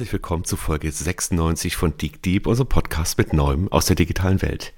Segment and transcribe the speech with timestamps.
[0.00, 4.40] herzlich willkommen zu Folge 96 von Deep Deep, unserem Podcast mit Neuem aus der digitalen
[4.40, 4.72] Welt.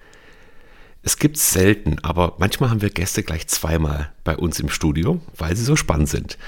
[1.04, 5.54] Es gibt selten, aber manchmal haben wir Gäste gleich zweimal bei uns im Studio, weil
[5.54, 6.38] sie so spannend sind.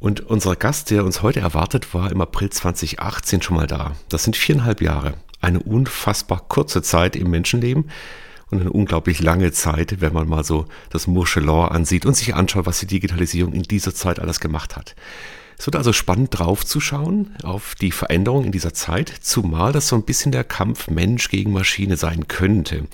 [0.00, 3.94] Und unser Gast, der uns heute erwartet, war im April 2018 schon mal da.
[4.08, 5.12] Das sind viereinhalb Jahre.
[5.42, 7.90] Eine unfassbar kurze Zeit im Menschenleben
[8.50, 12.64] und eine unglaublich lange Zeit, wenn man mal so das Murchelan ansieht und sich anschaut,
[12.64, 14.96] was die Digitalisierung in dieser Zeit alles gemacht hat.
[15.58, 20.04] Es wird also spannend draufzuschauen auf die Veränderung in dieser Zeit, zumal das so ein
[20.04, 22.84] bisschen der Kampf Mensch gegen Maschine sein könnte.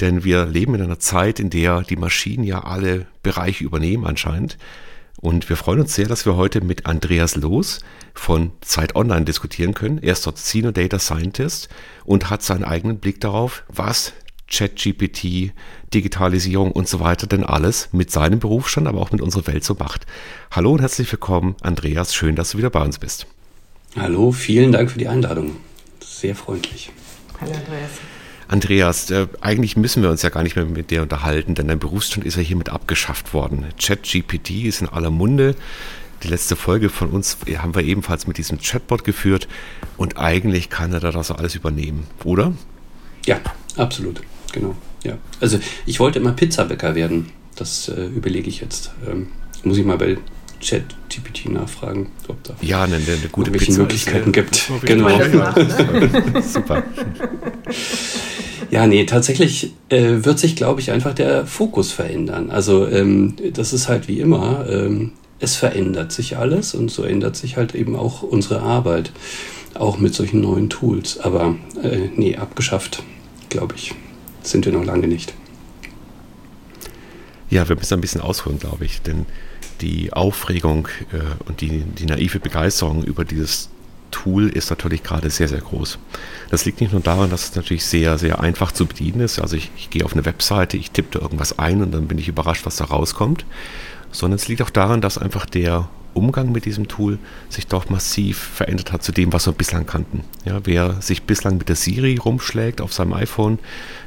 [0.00, 4.58] Denn wir leben in einer Zeit, in der die Maschinen ja alle Bereiche übernehmen anscheinend.
[5.18, 7.80] Und wir freuen uns sehr, dass wir heute mit Andreas Loos
[8.12, 9.98] von Zeit Online diskutieren können.
[9.98, 11.70] Er ist dort Senior Data Scientist
[12.04, 14.12] und hat seinen eigenen Blick darauf, was
[14.48, 15.52] ChatGPT,
[15.92, 19.74] Digitalisierung und so weiter denn alles mit seinem Berufsstand, aber auch mit unserer Welt so
[19.74, 20.06] macht.
[20.50, 22.14] Hallo und herzlich willkommen, Andreas.
[22.14, 23.26] Schön, dass du wieder bei uns bist.
[23.96, 25.56] Hallo, vielen Dank für die Einladung.
[26.00, 26.92] Sehr freundlich.
[27.40, 27.90] Hallo, Andreas.
[28.48, 31.80] Andreas, äh, eigentlich müssen wir uns ja gar nicht mehr mit dir unterhalten, denn dein
[31.80, 33.64] Berufsstand ist ja hiermit abgeschafft worden.
[33.80, 35.56] ChatGPT ist in aller Munde.
[36.22, 39.48] Die letzte Folge von uns haben wir ebenfalls mit diesem Chatbot geführt
[39.96, 42.52] und eigentlich kann er da das alles übernehmen, oder?
[43.26, 43.40] Ja,
[43.76, 44.74] absolut genau.
[45.04, 45.18] Ja.
[45.40, 47.30] Also ich wollte immer Pizzabäcker werden.
[47.54, 48.90] Das äh, überlege ich jetzt.
[49.08, 49.28] Ähm,
[49.64, 50.18] muss ich mal bei
[50.60, 54.70] ChatGPT nachfragen, ob da ja, eine, eine gute welche Möglichkeiten ist, gibt.
[54.82, 55.08] Genau.
[56.42, 56.82] Super.
[58.70, 62.50] Ja, nee, tatsächlich äh, wird sich, glaube ich, einfach der Fokus verändern.
[62.50, 67.36] Also ähm, das ist halt wie immer, ähm, es verändert sich alles und so ändert
[67.36, 69.12] sich halt eben auch unsere Arbeit,
[69.74, 71.18] auch mit solchen neuen Tools.
[71.18, 73.02] Aber äh, nee, abgeschafft,
[73.50, 73.94] glaube ich
[74.50, 75.34] sind wir noch lange nicht.
[77.48, 79.26] Ja, wir müssen ein bisschen ausholen, glaube ich, denn
[79.80, 83.68] die Aufregung äh, und die, die naive Begeisterung über dieses
[84.10, 85.98] Tool ist natürlich gerade sehr, sehr groß.
[86.50, 89.38] Das liegt nicht nur daran, dass es natürlich sehr, sehr einfach zu bedienen ist.
[89.38, 92.18] Also ich, ich gehe auf eine Webseite, ich tippe da irgendwas ein und dann bin
[92.18, 93.44] ich überrascht, was da rauskommt.
[94.12, 97.18] Sondern es liegt auch daran, dass einfach der Umgang mit diesem Tool
[97.48, 100.24] sich doch massiv verändert hat zu dem, was wir bislang kannten.
[100.44, 103.58] Ja, wer sich bislang mit der Siri rumschlägt auf seinem iPhone,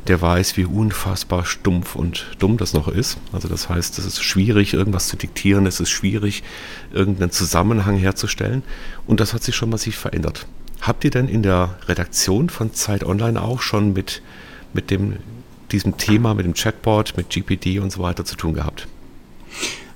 [0.08, 3.18] der weiß, wie unfassbar stumpf und dumm das noch ist.
[3.32, 6.44] Also das heißt, es ist schwierig, irgendwas zu diktieren, es ist schwierig,
[6.92, 8.64] irgendeinen Zusammenhang herzustellen.
[9.08, 10.46] Und das hat sich schon massiv verändert.
[10.82, 14.22] Habt ihr denn in der Redaktion von Zeit Online auch schon mit,
[14.74, 15.18] mit dem,
[15.72, 18.88] diesem Thema, mit dem Chatbot, mit GPD und so weiter zu tun gehabt?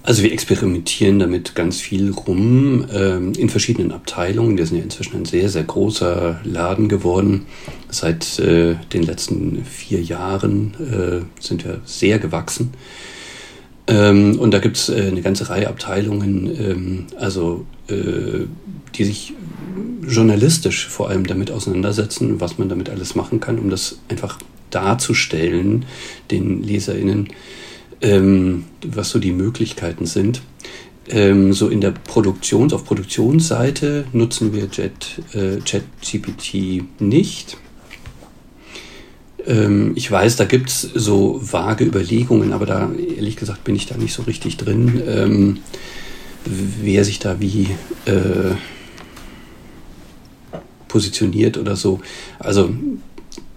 [0.05, 4.57] Also wir experimentieren damit ganz viel rum ähm, in verschiedenen Abteilungen.
[4.57, 7.45] Wir sind ja inzwischen ein sehr, sehr großer Laden geworden.
[7.89, 12.73] Seit äh, den letzten vier Jahren äh, sind wir sehr gewachsen.
[13.87, 18.45] Ähm, und da gibt es äh, eine ganze Reihe Abteilungen, ähm, also äh,
[18.95, 19.33] die sich
[20.05, 24.37] journalistisch vor allem damit auseinandersetzen, was man damit alles machen kann, um das einfach
[24.69, 25.85] darzustellen
[26.29, 27.29] den LeserInnen
[28.03, 30.41] ähm, was so die Möglichkeiten sind.
[31.09, 37.57] Ähm, so in der Produktions-, auf Produktionsseite nutzen wir Jet, äh, ChatGPT nicht.
[39.45, 43.85] Ähm, ich weiß, da gibt es so vage Überlegungen, aber da, ehrlich gesagt, bin ich
[43.85, 45.57] da nicht so richtig drin, ähm,
[46.45, 47.69] wer sich da wie
[48.05, 48.55] äh,
[50.87, 51.99] positioniert oder so.
[52.39, 52.73] Also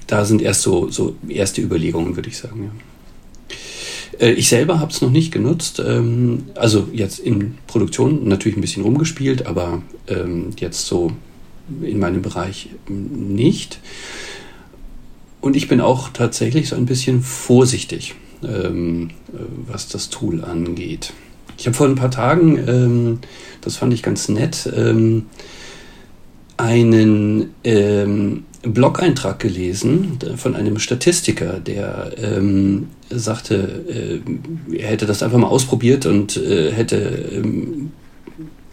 [0.06, 2.64] da sind erst so, so erste Überlegungen, würde ich sagen.
[2.64, 2.95] Ja.
[4.20, 5.82] Äh, ich selber habe es noch nicht genutzt.
[5.84, 11.12] Ähm, also jetzt in Produktion natürlich ein bisschen rumgespielt, aber ähm, jetzt so
[11.82, 13.80] in meinem Bereich nicht.
[15.40, 19.38] Und ich bin auch tatsächlich so ein bisschen vorsichtig, ähm, äh,
[19.68, 21.12] was das Tool angeht.
[21.58, 23.20] Ich habe vor ein paar Tagen,
[23.62, 24.70] das fand ich ganz nett,
[26.58, 27.50] einen
[28.72, 34.22] Blog-Eintrag gelesen von einem Statistiker, der ähm, sagte,
[34.70, 36.96] äh, er hätte das einfach mal ausprobiert und äh, hätte
[37.32, 37.92] ähm,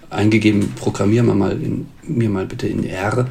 [0.10, 3.28] eingegeben, programmier mal, in, mir mal bitte in R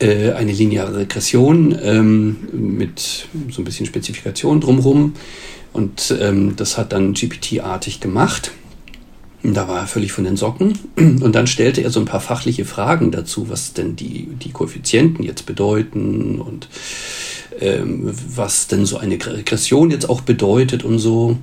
[0.00, 5.14] äh, eine lineare Regression ähm, mit so ein bisschen Spezifikation drumherum.
[5.72, 8.52] Und ähm, das hat dann GPT-artig gemacht.
[9.42, 10.78] Da war er völlig von den Socken.
[10.96, 15.24] Und dann stellte er so ein paar fachliche Fragen dazu, was denn die, die Koeffizienten
[15.24, 16.68] jetzt bedeuten und
[17.58, 21.38] ähm, was denn so eine Regression jetzt auch bedeutet und so.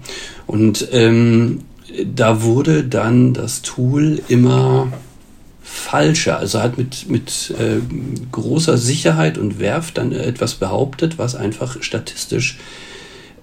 [0.45, 1.61] Und ähm,
[2.05, 4.91] da wurde dann das Tool immer
[5.63, 6.37] falscher.
[6.37, 7.79] Also hat mit, mit äh,
[8.31, 12.57] großer Sicherheit und Werf dann etwas behauptet, was einfach statistisch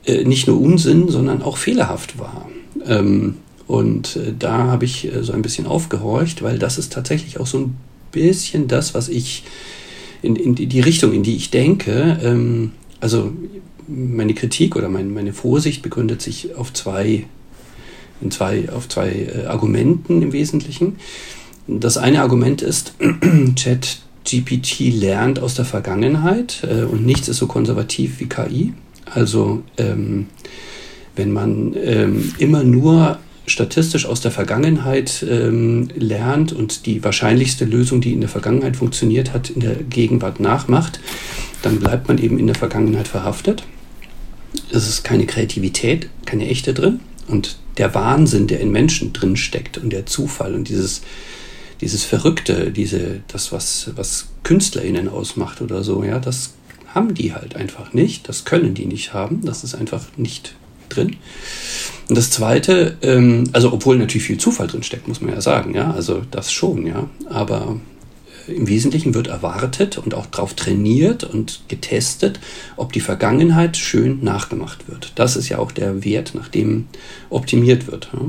[0.06, 2.48] äh, nicht nur Unsinn, sondern auch fehlerhaft war.
[2.86, 3.36] Ähm,
[3.66, 7.46] und äh, da habe ich äh, so ein bisschen aufgehorcht, weil das ist tatsächlich auch
[7.46, 7.76] so ein
[8.12, 9.44] bisschen das, was ich
[10.22, 12.19] in, in die Richtung, in die ich denke.
[12.22, 13.32] Ähm, also
[13.87, 17.25] meine Kritik oder mein, meine Vorsicht begründet sich auf zwei,
[18.20, 20.96] in zwei, auf zwei äh, Argumenten im Wesentlichen.
[21.66, 22.94] Das eine Argument ist,
[23.56, 28.75] ChatGPT lernt aus der Vergangenheit äh, und nichts ist so konservativ wie KI.
[29.06, 30.26] Also ähm,
[31.16, 38.00] wenn man ähm, immer nur statistisch aus der Vergangenheit ähm, lernt und die wahrscheinlichste Lösung,
[38.00, 41.00] die in der Vergangenheit funktioniert hat, in der Gegenwart nachmacht,
[41.62, 43.64] dann bleibt man eben in der Vergangenheit verhaftet.
[44.70, 47.00] Es ist keine Kreativität, keine echte drin.
[47.26, 51.02] Und der Wahnsinn, der in Menschen drin steckt und der Zufall und dieses,
[51.81, 56.55] dieses Verrückte, diese, das, was, was KünstlerInnen ausmacht oder so, ja, das
[56.94, 58.29] haben die halt einfach nicht.
[58.29, 59.43] Das können die nicht haben.
[59.44, 60.55] Das ist einfach nicht
[60.94, 61.17] drin.
[62.08, 65.75] Und das Zweite, ähm, also obwohl natürlich viel Zufall drin steckt, muss man ja sagen,
[65.75, 67.81] ja, also das schon, ja, aber
[68.46, 72.41] äh, im Wesentlichen wird erwartet und auch darauf trainiert und getestet,
[72.76, 75.12] ob die Vergangenheit schön nachgemacht wird.
[75.14, 76.87] Das ist ja auch der Wert, nach dem
[77.31, 78.11] optimiert wird.
[78.12, 78.20] Ja.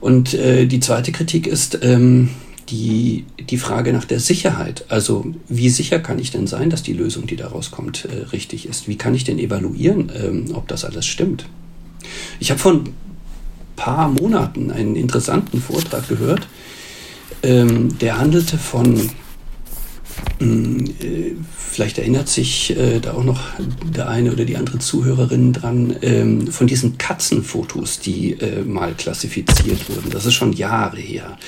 [0.00, 2.30] Und äh, die zweite Kritik ist, ähm,
[2.70, 4.84] die, die Frage nach der Sicherheit.
[4.88, 8.66] Also wie sicher kann ich denn sein, dass die Lösung, die daraus kommt, äh, richtig
[8.66, 8.88] ist?
[8.88, 11.46] Wie kann ich denn evaluieren, ähm, ob das alles stimmt?
[12.38, 12.94] Ich habe vor ein
[13.76, 16.46] paar Monaten einen interessanten Vortrag gehört,
[17.42, 19.10] ähm, der handelte von,
[20.40, 23.40] ähm, äh, vielleicht erinnert sich äh, da auch noch
[23.96, 29.88] der eine oder die andere Zuhörerin dran, ähm, von diesen Katzenfotos, die äh, mal klassifiziert
[29.88, 30.10] wurden.
[30.10, 31.38] Das ist schon Jahre her.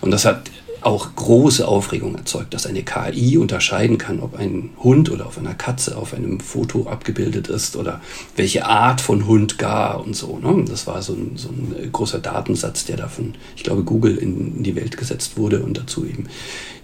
[0.00, 0.50] Und das hat
[0.82, 5.54] auch große Aufregung erzeugt, dass eine KI unterscheiden kann, ob ein Hund oder auf einer
[5.54, 8.00] Katze auf einem Foto abgebildet ist oder
[8.36, 10.38] welche Art von Hund gar und so.
[10.38, 10.64] Ne?
[10.68, 14.58] Das war so ein, so ein großer Datensatz, der da von, ich glaube, Google in,
[14.58, 16.24] in die Welt gesetzt wurde und dazu eben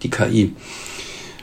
[0.03, 0.53] die KI.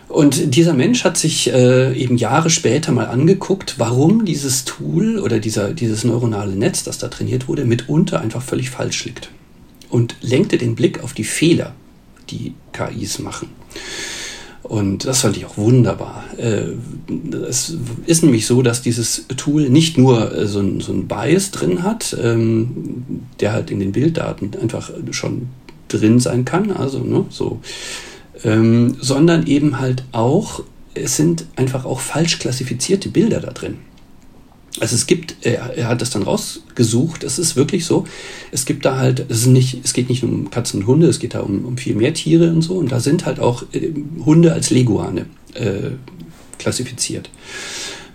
[0.08, 5.40] Und dieser Mensch hat sich äh, eben Jahre später mal angeguckt, warum dieses Tool oder
[5.40, 9.32] dieser, dieses neuronale Netz, das da trainiert wurde, mitunter einfach völlig falsch liegt.
[9.90, 11.74] Und lenkte den Blick auf die Fehler,
[12.34, 13.50] die KIs machen.
[14.64, 16.24] Und das fand ich auch wunderbar.
[16.38, 16.72] Äh,
[17.48, 17.76] es
[18.06, 21.84] ist nämlich so, dass dieses Tool nicht nur äh, so ein, so ein Bias drin
[21.84, 23.04] hat, ähm,
[23.42, 25.50] der halt in den Bilddaten einfach schon
[25.90, 27.60] drin sein kann, also ne, so,
[28.46, 30.64] ähm, sondern eben halt auch,
[30.94, 33.78] es sind einfach auch falsch klassifizierte Bilder da drin.
[34.80, 38.06] Also es gibt, er, er, hat das dann rausgesucht, es ist wirklich so,
[38.52, 41.20] es gibt da halt, es, nicht, es geht nicht nur um Katzen und Hunde, es
[41.20, 43.92] geht da um, um viel mehr Tiere und so und da sind halt auch äh,
[44.26, 45.92] Hunde als Leguane äh,
[46.58, 47.30] klassifiziert.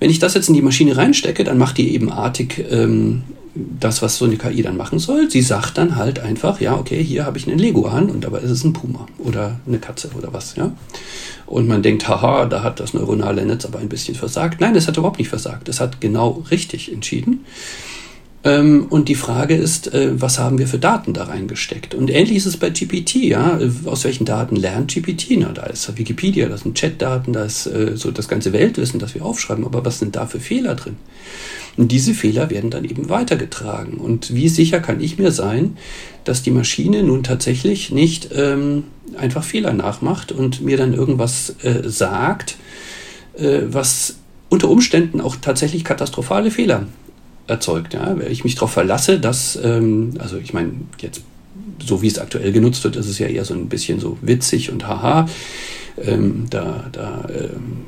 [0.00, 3.22] Wenn ich das jetzt in die Maschine reinstecke, dann macht die eben artig ähm,
[3.54, 5.30] das, was so eine KI dann machen soll.
[5.30, 8.50] Sie sagt dann halt einfach, ja, okay, hier habe ich einen Leguan und dabei ist
[8.50, 10.72] es ein Puma oder eine Katze oder was, ja.
[11.46, 14.60] Und man denkt, haha, da hat das neuronale Netz aber ein bisschen versagt.
[14.60, 15.68] Nein, es hat überhaupt nicht versagt.
[15.68, 17.44] Es hat genau richtig entschieden.
[18.44, 21.94] Ähm, und die Frage ist, äh, was haben wir für Daten da reingesteckt?
[21.94, 23.58] Und ähnlich ist es bei GPT, ja.
[23.84, 25.38] Aus welchen Daten lernt GPT?
[25.38, 29.14] Na, da ist Wikipedia, da sind Chatdaten, da ist äh, so das ganze Weltwissen, das
[29.14, 29.64] wir aufschreiben.
[29.64, 30.96] Aber was sind da für Fehler drin?
[31.78, 33.94] Und diese Fehler werden dann eben weitergetragen.
[33.94, 35.76] Und wie sicher kann ich mir sein,
[36.24, 38.84] dass die Maschine nun tatsächlich nicht ähm,
[39.16, 42.56] einfach Fehler nachmacht und mir dann irgendwas äh, sagt,
[43.38, 44.16] äh, was
[44.48, 46.86] unter Umständen auch tatsächlich katastrophale Fehler
[47.46, 47.94] erzeugt.
[47.94, 48.18] Ja?
[48.18, 51.22] Wenn ich mich darauf verlasse, dass, ähm, also ich meine, jetzt
[51.78, 54.72] so wie es aktuell genutzt wird, ist es ja eher so ein bisschen so witzig
[54.72, 55.28] und haha.
[55.96, 57.86] Ähm, da da ähm,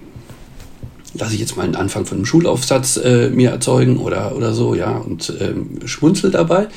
[1.14, 4.74] lasse ich jetzt mal einen Anfang von einem Schulaufsatz äh, mir erzeugen oder, oder so,
[4.74, 6.68] ja, und ähm, schmunzel dabei.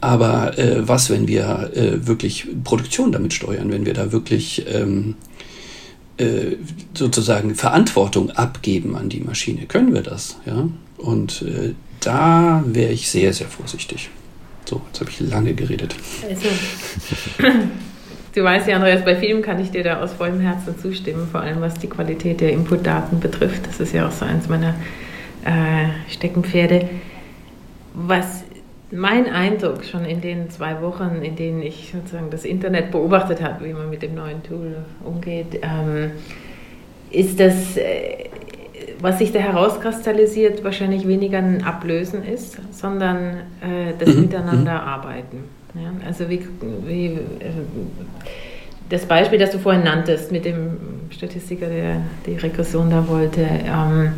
[0.00, 5.14] Aber äh, was, wenn wir äh, wirklich Produktion damit steuern, wenn wir da wirklich ähm,
[6.18, 6.56] äh,
[6.94, 9.66] sozusagen Verantwortung abgeben an die Maschine?
[9.66, 10.36] Können wir das?
[10.44, 10.68] Ja?
[10.98, 14.10] Und äh, da wäre ich sehr, sehr vorsichtig.
[14.68, 15.94] So, jetzt habe ich lange geredet.
[16.28, 16.48] Also,
[18.36, 21.40] du weißt ja, Andreas, bei Film kann ich dir da aus vollem Herzen zustimmen, vor
[21.40, 23.66] allem was die Qualität der Inputdaten betrifft.
[23.66, 24.74] Das ist ja auch so eins meiner
[25.44, 26.88] äh, Steckenpferde.
[27.94, 28.44] Was
[28.92, 33.64] mein Eindruck schon in den zwei Wochen, in denen ich sozusagen das Internet beobachtet habe,
[33.64, 36.12] wie man mit dem neuen Tool umgeht, ähm,
[37.10, 38.28] ist, dass äh,
[39.00, 44.22] was sich da herauskristallisiert, wahrscheinlich weniger ein Ablösen ist, sondern äh, das mhm.
[44.22, 44.88] Miteinander mhm.
[44.88, 45.55] arbeiten.
[45.76, 46.06] Ja?
[46.06, 46.46] Also wie,
[46.86, 47.18] wie äh,
[48.88, 50.76] das Beispiel, das du vorhin nanntest mit dem
[51.10, 54.12] Statistiker, der die Regression da wollte, ähm,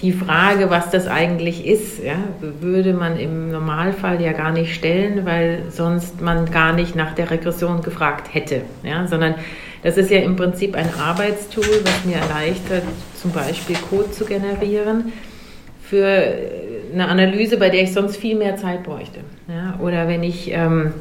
[0.00, 2.16] die Frage, was das eigentlich ist, ja,
[2.60, 7.30] würde man im Normalfall ja gar nicht stellen, weil sonst man gar nicht nach der
[7.30, 9.36] Regression gefragt hätte, ja, sondern
[9.84, 12.82] das ist ja im Prinzip ein Arbeitstool, was mir erleichtert,
[13.14, 15.12] zum Beispiel Code zu generieren
[15.82, 16.34] für
[16.92, 19.20] eine Analyse, bei der ich sonst viel mehr Zeit bräuchte.
[19.48, 20.92] Ja, oder wenn ich ähm,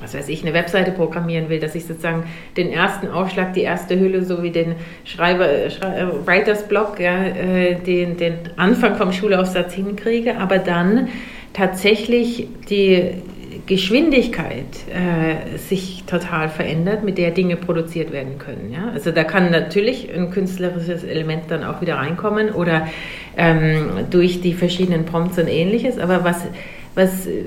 [0.00, 2.24] was weiß ich, eine Webseite programmieren will, dass ich sozusagen
[2.56, 7.24] den ersten Aufschlag, die erste Hülle, so wie den Schreiber, Schrei äh, Writers Block, ja,
[7.24, 11.08] äh, den, den Anfang vom Schulaufsatz hinkriege, aber dann
[11.52, 13.14] tatsächlich die
[13.66, 18.72] Geschwindigkeit äh, sich total verändert, mit der Dinge produziert werden können.
[18.72, 18.90] Ja?
[18.92, 22.86] Also da kann natürlich ein künstlerisches Element dann auch wieder reinkommen oder
[23.36, 26.42] ähm, durch die verschiedenen Prompts und ähnliches, aber was
[26.96, 27.44] was, äh,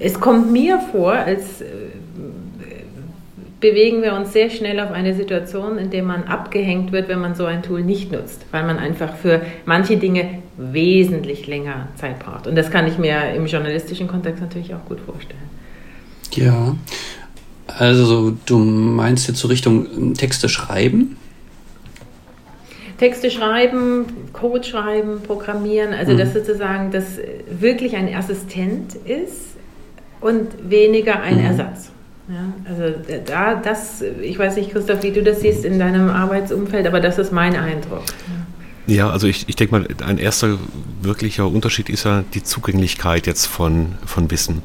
[0.00, 1.66] es kommt mir vor, als äh,
[3.64, 7.34] bewegen wir uns sehr schnell auf eine Situation, in der man abgehängt wird, wenn man
[7.34, 12.46] so ein Tool nicht nutzt, weil man einfach für manche Dinge wesentlich länger Zeit braucht.
[12.46, 15.48] Und das kann ich mir im journalistischen Kontext natürlich auch gut vorstellen.
[16.32, 16.76] Ja,
[17.66, 21.16] also du meinst jetzt so Richtung ähm, Texte schreiben?
[22.98, 24.04] Texte schreiben,
[24.34, 26.18] Code schreiben, programmieren, also mhm.
[26.18, 27.18] dass sozusagen das
[27.48, 29.56] wirklich ein Assistent ist
[30.20, 31.46] und weniger ein mhm.
[31.46, 31.93] Ersatz.
[32.28, 32.94] Ja, also
[33.26, 37.18] da, das, ich weiß nicht, Christoph, wie du das siehst in deinem Arbeitsumfeld, aber das
[37.18, 38.02] ist mein Eindruck.
[38.86, 40.58] Ja, also ich, ich denke mal, ein erster
[41.02, 44.62] wirklicher Unterschied ist ja die Zugänglichkeit jetzt von, von Wissen.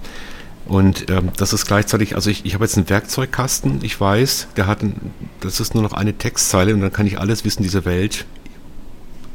[0.65, 4.67] Und ähm, das ist gleichzeitig, also ich, ich habe jetzt einen Werkzeugkasten, ich weiß, der
[4.67, 7.85] hat, ein, das ist nur noch eine Textzeile und dann kann ich alles Wissen dieser
[7.85, 8.25] Welt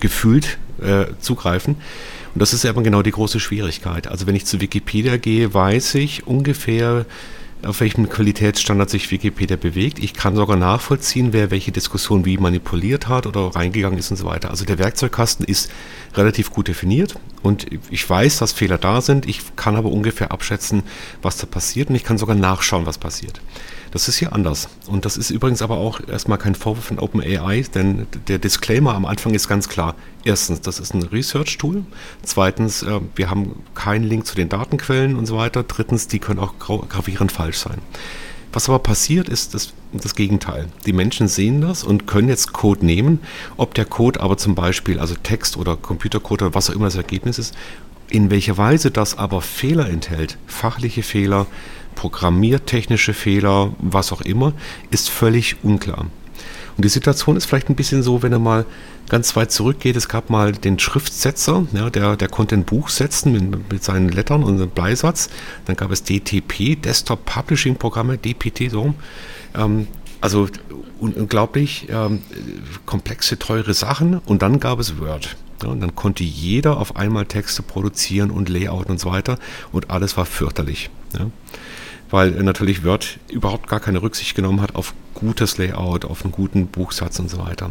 [0.01, 1.77] gefühlt äh, zugreifen.
[2.35, 4.07] Und das ist aber genau die große Schwierigkeit.
[4.07, 7.07] Also wenn ich zu Wikipedia gehe, weiß ich ungefähr,
[7.65, 9.99] auf welchem Qualitätsstandard sich Wikipedia bewegt.
[9.99, 14.27] Ich kann sogar nachvollziehen, wer welche Diskussion wie manipuliert hat oder reingegangen ist und so
[14.27, 14.51] weiter.
[14.51, 15.71] Also der Werkzeugkasten ist
[16.15, 19.27] relativ gut definiert und ich weiß, dass Fehler da sind.
[19.27, 20.83] Ich kann aber ungefähr abschätzen,
[21.23, 23.41] was da passiert und ich kann sogar nachschauen, was passiert.
[23.95, 24.69] Das ist hier anders.
[24.89, 29.07] Und das ist übrigens aber auch erstmal kein Vorwurf von OpenAI, denn der Disclaimer am
[29.07, 29.95] Anfang ist ganz klar.
[30.25, 31.85] Erstens, das ist ein Research-Tool.
[32.25, 35.63] Zweitens, äh, wir haben keinen Link zu den Datenquellen und so weiter.
[35.63, 37.79] Drittens, die können auch gravierend falsch sein.
[38.53, 40.67] Was aber passiert, ist das, das, Gegenteil.
[40.87, 43.21] Die Menschen sehen das und können jetzt Code nehmen.
[43.57, 46.97] Ob der Code aber zum Beispiel, also Text oder Computercode oder was auch immer das
[46.97, 47.55] Ergebnis ist,
[48.11, 51.47] in welcher Weise das aber Fehler enthält, fachliche Fehler,
[51.95, 54.53] programmiertechnische Fehler, was auch immer,
[54.91, 56.07] ist völlig unklar.
[56.77, 58.67] Und die Situation ist vielleicht ein bisschen so, wenn er mal
[59.09, 59.97] ganz weit zurückgeht.
[59.97, 64.09] Es gab mal den Schriftsetzer, ja, der, der konnte ein Buch setzen mit, mit seinen
[64.09, 65.31] Lettern und einem Bleisatz.
[65.67, 68.95] Dann gab es DTP, Desktop Publishing Programme, DPT so.
[69.55, 69.87] Ähm,
[70.21, 70.49] also
[71.01, 72.23] unglaublich ähm,
[72.87, 74.19] komplexe, teure Sachen.
[74.19, 75.37] Und dann gab es Word.
[75.63, 79.39] Ja, und dann konnte jeder auf einmal Texte produzieren und Layout und so weiter.
[79.71, 80.91] Und alles war fürchterlich.
[81.17, 81.31] Ja
[82.15, 86.69] weil natürlich Word überhaupt gar keine Rücksicht genommen hat auf gutes Layout, auf einen guten
[86.69, 87.71] Buchsatz und so weiter.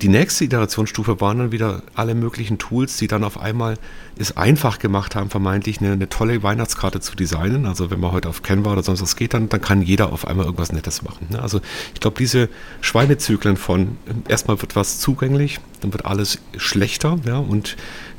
[0.00, 3.78] Die nächste Iterationsstufe waren dann wieder alle möglichen Tools, die dann auf einmal
[4.16, 7.66] es einfach gemacht haben, vermeintlich eine, eine, tolle Weihnachtskarte zu designen.
[7.66, 10.24] Also wenn man heute auf Canva oder sonst was geht, dann, dann kann jeder auf
[10.24, 11.26] einmal irgendwas Nettes machen.
[11.30, 11.42] Ne?
[11.42, 11.60] Also
[11.94, 12.48] ich glaube, diese
[12.80, 13.96] Schweinezyklen von
[14.28, 17.76] erstmal wird was zugänglich, dann wird alles schlechter ja, und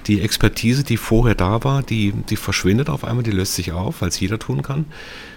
[0.07, 4.01] die Expertise, die vorher da war, die, die verschwindet auf einmal, die löst sich auf,
[4.01, 4.85] weil es jeder tun kann.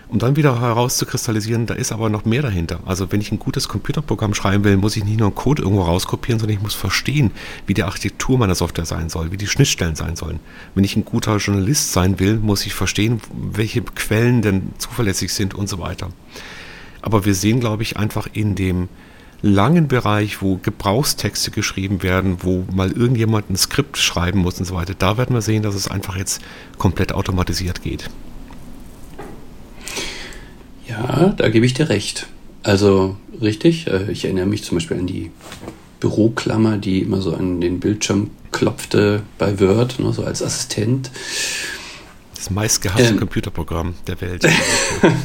[0.09, 2.79] Um dann wieder herauszukristallisieren, da ist aber noch mehr dahinter.
[2.87, 5.83] Also wenn ich ein gutes Computerprogramm schreiben will, muss ich nicht nur einen Code irgendwo
[5.83, 7.33] rauskopieren, sondern ich muss verstehen,
[7.67, 10.39] wie die Architektur meiner Software sein soll, wie die Schnittstellen sein sollen.
[10.77, 15.55] Wenn ich ein guter Journalist sein will, muss ich verstehen, welche Quellen denn zuverlässig sind
[15.55, 16.11] und so weiter.
[17.03, 18.89] Aber wir sehen, glaube ich, einfach in dem
[19.43, 24.75] langen Bereich, wo Gebrauchstexte geschrieben werden, wo mal irgendjemand ein Skript schreiben muss und so
[24.75, 26.41] weiter, da werden wir sehen, dass es einfach jetzt
[26.79, 28.09] komplett automatisiert geht.
[30.89, 32.27] Ja, da gebe ich dir recht.
[32.63, 35.31] Also richtig, äh, ich erinnere mich zum Beispiel an die
[36.01, 41.11] Büroklammer, die immer so an den Bildschirm klopfte bei Word, ne, so als Assistent.
[42.35, 44.47] Das meistgehasste ähm, Computerprogramm der Welt.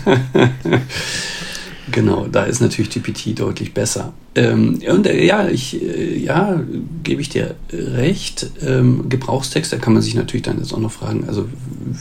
[1.90, 4.14] Genau, da ist natürlich GPT deutlich besser.
[4.36, 6.62] Ähm, und äh, ja, ich, äh, ja,
[7.04, 8.52] gebe ich dir recht.
[8.62, 11.50] Ähm, Gebrauchstext, da kann man sich natürlich dann jetzt auch noch fragen, also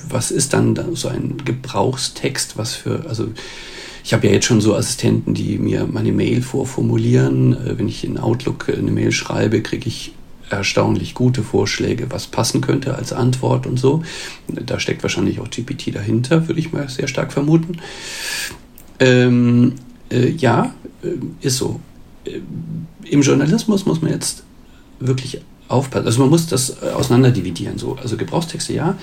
[0.09, 3.29] was ist dann da so ein Gebrauchstext, was für, also
[4.05, 7.55] ich habe ja jetzt schon so Assistenten, die mir meine Mail vorformulieren.
[7.55, 10.13] Äh, wenn ich in Outlook eine Mail schreibe, kriege ich
[10.51, 14.03] erstaunlich gute Vorschläge, was passen könnte als Antwort und so.
[14.49, 17.79] Da steckt wahrscheinlich auch GPT dahinter, würde ich mal sehr stark vermuten.
[19.01, 19.75] Ähm,
[20.11, 21.09] äh, ja, äh,
[21.41, 21.81] ist so.
[22.25, 22.41] Äh,
[23.05, 24.45] Im Journalismus muss man jetzt
[25.01, 26.07] wirklich aufpassen.
[26.07, 27.79] Also man muss das äh, auseinanderdividieren.
[27.79, 27.97] So.
[28.01, 28.97] Also Gebrauchstexte ja.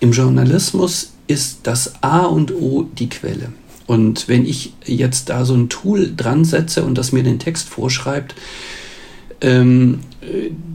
[0.00, 3.52] Im Journalismus ist das A und O die Quelle.
[3.86, 7.68] Und wenn ich jetzt da so ein Tool dran setze und das mir den Text
[7.68, 8.34] vorschreibt,
[9.40, 10.00] ähm,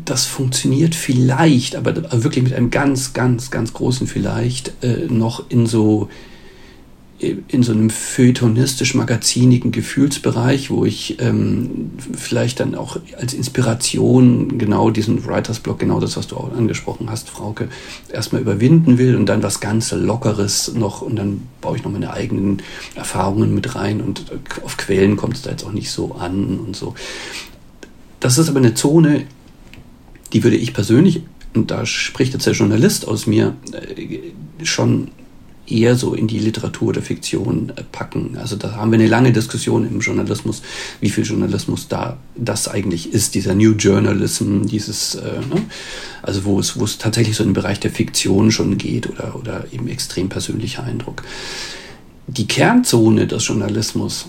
[0.03, 5.67] das funktioniert vielleicht, aber wirklich mit einem ganz, ganz, ganz großen vielleicht äh, noch in
[5.67, 6.09] so
[7.19, 15.25] in so einem feuilletonistisch-magazinigen Gefühlsbereich, wo ich ähm, vielleicht dann auch als Inspiration genau diesen
[15.25, 17.69] Writers Block, genau das, was du auch angesprochen hast, Frauke,
[18.13, 22.13] erstmal überwinden will und dann was ganz Lockeres noch und dann baue ich noch meine
[22.13, 22.61] eigenen
[22.93, 24.25] Erfahrungen mit rein und
[24.63, 26.93] auf Quellen kommt es da jetzt auch nicht so an und so.
[28.19, 29.25] Das ist aber eine Zone,
[30.33, 31.23] die würde ich persönlich,
[31.55, 34.19] und da spricht jetzt der Journalist aus mir, äh,
[34.63, 35.09] schon
[35.67, 38.37] eher so in die Literatur oder Fiktion äh, packen.
[38.37, 40.61] Also da haben wir eine lange Diskussion im Journalismus,
[41.01, 45.63] wie viel Journalismus da das eigentlich ist, dieser New Journalism, dieses, äh, ne?
[46.21, 49.35] also wo es, wo es tatsächlich so in den Bereich der Fiktion schon geht oder,
[49.35, 51.23] oder eben extrem persönlicher Eindruck.
[52.27, 54.27] Die Kernzone des Journalismus,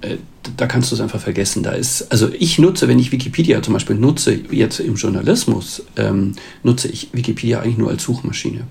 [0.00, 0.16] äh,
[0.56, 1.62] da kannst du es einfach vergessen.
[1.62, 6.32] Da ist, also ich nutze, wenn ich Wikipedia zum Beispiel nutze, jetzt im Journalismus, ähm,
[6.62, 8.64] nutze ich Wikipedia eigentlich nur als Suchmaschine.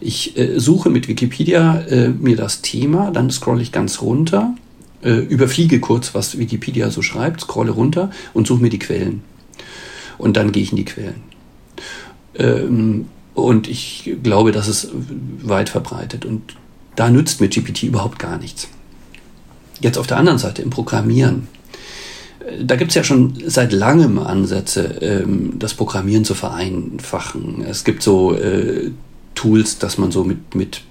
[0.00, 4.54] Ich äh, suche mit Wikipedia äh, mir das Thema, dann scrolle ich ganz runter,
[5.02, 9.22] äh, überfliege kurz, was Wikipedia so schreibt, scrolle runter und suche mir die Quellen.
[10.18, 11.22] Und dann gehe ich in die Quellen.
[12.36, 14.90] Ähm, und ich glaube, das ist
[15.42, 16.24] weit verbreitet.
[16.24, 16.56] Und
[16.96, 18.68] da nützt mir GPT überhaupt gar nichts.
[19.80, 21.48] Jetzt auf der anderen Seite im Programmieren.
[22.40, 27.64] Äh, da gibt es ja schon seit langem Ansätze, ähm, das Programmieren zu vereinfachen.
[27.66, 28.92] Es gibt so äh,
[29.34, 30.82] Tools, dass man so mit, mit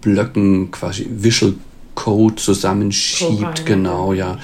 [0.00, 1.54] Blöcken quasi Visual
[1.94, 3.30] Code zusammenschiebt.
[3.30, 3.64] Programme.
[3.64, 4.38] Genau, ja.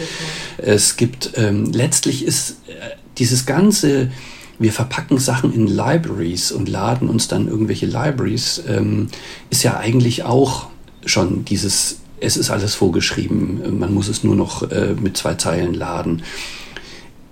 [0.59, 4.11] Es gibt, ähm, letztlich ist äh, dieses ganze,
[4.59, 9.09] wir verpacken Sachen in Libraries und laden uns dann irgendwelche Libraries, ähm,
[9.51, 10.69] ist ja eigentlich auch
[11.05, 15.75] schon dieses, es ist alles vorgeschrieben, man muss es nur noch äh, mit zwei Zeilen
[15.75, 16.23] laden.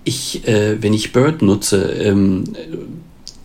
[0.03, 2.45] Ich, äh, wenn ich Bird nutze, ähm,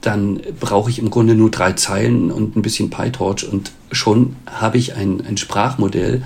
[0.03, 4.77] dann brauche ich im Grunde nur drei Zeilen und ein bisschen PyTorch und schon habe
[4.77, 6.23] ich ein, ein Sprachmodell,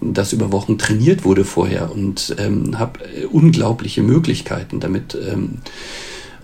[0.00, 5.16] das über Wochen trainiert wurde vorher und ähm, habe unglaubliche Möglichkeiten damit.
[5.28, 5.58] Ähm,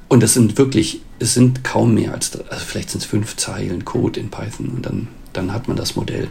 [0.09, 3.85] und das sind wirklich, es sind kaum mehr als, also vielleicht sind es fünf Zeilen
[3.85, 6.29] Code in Python und dann, dann hat man das Modell.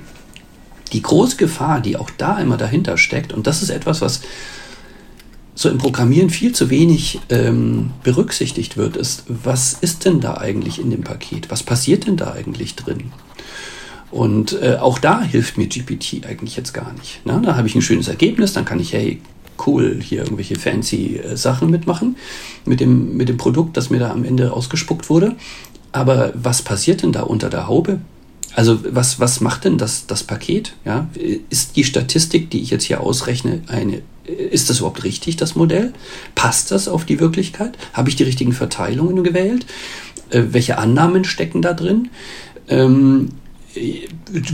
[0.92, 4.22] Die große Gefahr, die auch da immer dahinter steckt, und das ist etwas, was
[5.56, 10.80] so im Programmieren viel zu wenig ähm, berücksichtigt wird, ist, was ist denn da eigentlich
[10.80, 11.52] in dem Paket?
[11.52, 13.12] Was passiert denn da eigentlich drin?
[14.12, 17.22] Und äh, auch da hilft mir GPT eigentlich jetzt gar nicht.
[17.26, 19.22] Na, da habe ich ein schönes Ergebnis, dann kann ich, hey,
[19.66, 22.18] cool, hier irgendwelche fancy äh, Sachen mitmachen
[22.66, 25.36] mit dem, mit dem Produkt, das mir da am Ende ausgespuckt wurde.
[25.92, 28.00] Aber was passiert denn da unter der Haube?
[28.54, 30.74] Also was, was macht denn das, das Paket?
[30.84, 31.08] Ja?
[31.50, 35.94] Ist die Statistik, die ich jetzt hier ausrechne, eine, ist das überhaupt richtig, das Modell?
[36.36, 37.78] Passt das auf die Wirklichkeit?
[37.94, 39.66] Habe ich die richtigen Verteilungen gewählt?
[40.30, 42.10] Äh, welche Annahmen stecken da drin?
[42.68, 43.30] Ähm,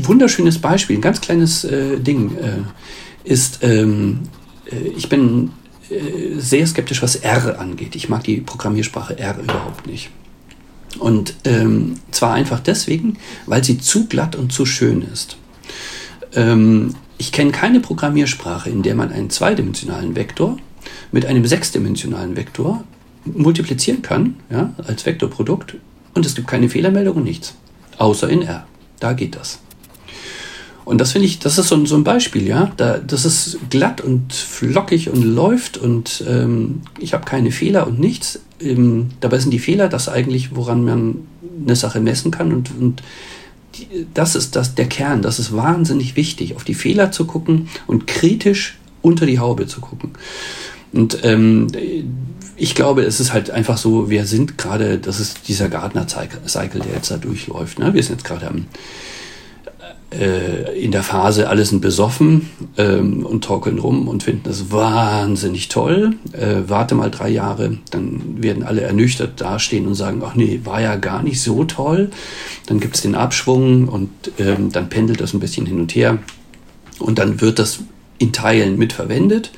[0.04, 4.22] wunderschönes Beispiel, ein ganz kleines äh, Ding äh, ist, ähm,
[4.66, 5.52] äh, ich bin
[5.90, 7.96] äh, sehr skeptisch, was R angeht.
[7.96, 10.10] Ich mag die Programmiersprache R überhaupt nicht.
[11.00, 15.38] Und ähm, zwar einfach deswegen, weil sie zu glatt und zu schön ist.
[16.34, 20.58] Ähm, ich kenne keine Programmiersprache, in der man einen zweidimensionalen Vektor
[21.12, 22.84] mit einem sechsdimensionalen Vektor
[23.26, 25.76] multiplizieren kann, ja, als Vektorprodukt,
[26.14, 27.56] und es gibt keine Fehlermeldung und nichts.
[27.98, 28.66] Außer in R.
[29.00, 29.60] Da geht das.
[30.86, 32.72] Und das finde ich, das ist so ein, so ein Beispiel, ja.
[32.78, 38.00] Da, das ist glatt und flockig und läuft und ähm, ich habe keine Fehler und
[38.00, 38.40] nichts.
[38.62, 41.28] Ähm, dabei sind die Fehler das eigentlich, woran man
[41.66, 43.04] eine Sache messen kann und, und
[44.14, 45.22] das ist das, der Kern.
[45.22, 49.82] Das ist wahnsinnig wichtig, auf die Fehler zu gucken und kritisch unter die Haube zu
[49.82, 50.12] gucken.
[50.94, 51.68] Und ähm,
[52.56, 56.94] ich glaube, es ist halt einfach so, wir sind gerade, das ist dieser Gardner-Cycle, der
[56.96, 57.80] jetzt da durchläuft.
[57.80, 57.94] Ne?
[57.94, 58.66] Wir sind jetzt gerade am
[60.12, 65.68] äh, in der Phase alle sind besoffen ähm, und torkeln rum und finden das wahnsinnig
[65.68, 66.16] toll.
[66.32, 70.82] Äh, warte mal drei Jahre, dann werden alle ernüchtert dastehen und sagen, ach nee, war
[70.82, 72.10] ja gar nicht so toll.
[72.68, 76.20] Dann gibt es den Abschwung und ähm, dann pendelt das ein bisschen hin und her
[77.00, 77.80] und dann wird das
[78.18, 79.52] in Teilen mitverwendet.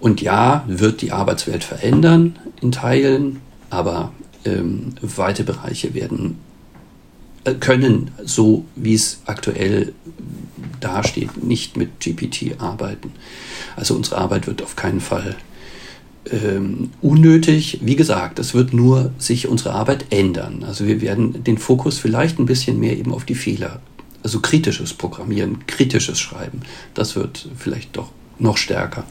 [0.00, 4.12] Und ja, wird die Arbeitswelt verändern in Teilen, aber
[4.44, 6.38] ähm, weite Bereiche werden
[7.54, 9.92] können, so wie es aktuell
[10.80, 13.12] dasteht, nicht mit GPT arbeiten.
[13.76, 15.36] Also unsere Arbeit wird auf keinen Fall
[16.30, 17.78] ähm, unnötig.
[17.82, 20.64] Wie gesagt, es wird nur sich unsere Arbeit ändern.
[20.66, 23.80] Also wir werden den Fokus vielleicht ein bisschen mehr eben auf die Fehler,
[24.22, 26.60] also kritisches Programmieren, kritisches Schreiben,
[26.94, 29.04] das wird vielleicht doch noch stärker.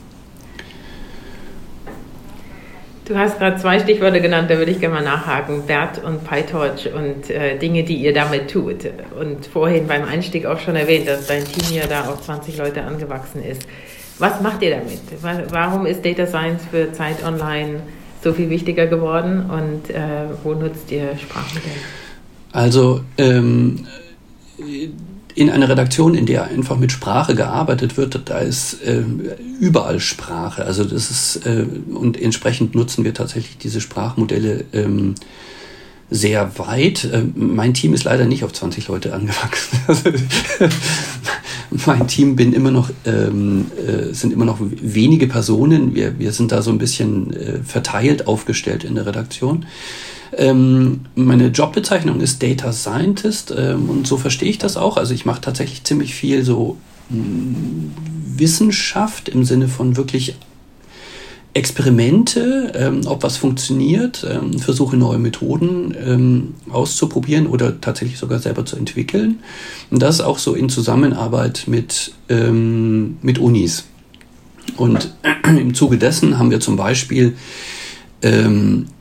[3.08, 5.66] Du hast gerade zwei Stichworte genannt, da würde ich gerne mal nachhaken.
[5.66, 8.80] BERT und PyTorch und äh, Dinge, die ihr damit tut.
[9.18, 12.82] Und vorhin beim Einstieg auch schon erwähnt, dass dein Team ja da auf 20 Leute
[12.82, 13.62] angewachsen ist.
[14.20, 15.00] Was macht ihr damit?
[15.52, 17.80] Warum ist Data Science für Zeit Online
[18.22, 20.02] so viel wichtiger geworden und äh,
[20.44, 21.76] wo nutzt ihr Sprachmodelle?
[22.52, 23.88] Also ähm,
[25.38, 29.04] in einer Redaktion, in der einfach mit Sprache gearbeitet wird, da ist äh,
[29.60, 30.66] überall Sprache.
[30.66, 35.14] Also das ist äh, und entsprechend nutzen wir tatsächlich diese Sprachmodelle ähm,
[36.10, 37.08] sehr weit.
[37.14, 39.78] Ähm, mein Team ist leider nicht auf 20 Leute angewachsen.
[41.86, 45.94] mein Team bin immer noch, ähm, äh, sind immer noch wenige Personen.
[45.94, 49.68] Wir, wir sind da so ein bisschen äh, verteilt aufgestellt in der Redaktion.
[50.38, 54.98] Ähm, meine Jobbezeichnung ist Data Scientist ähm, und so verstehe ich das auch.
[54.98, 56.78] Also ich mache tatsächlich ziemlich viel so
[57.10, 57.92] mh, mm,
[58.38, 60.36] Wissenschaft im Sinne von wirklich
[61.56, 68.64] Experimente, ähm, ob was funktioniert, ähm, versuche neue Methoden ähm, auszuprobieren oder tatsächlich sogar selber
[68.64, 69.40] zu entwickeln.
[69.90, 73.86] Und das auch so in Zusammenarbeit mit, ähm, mit Unis.
[74.76, 75.16] Und
[75.48, 77.36] im Zuge dessen haben wir zum Beispiel
[78.22, 78.97] ähm, äh,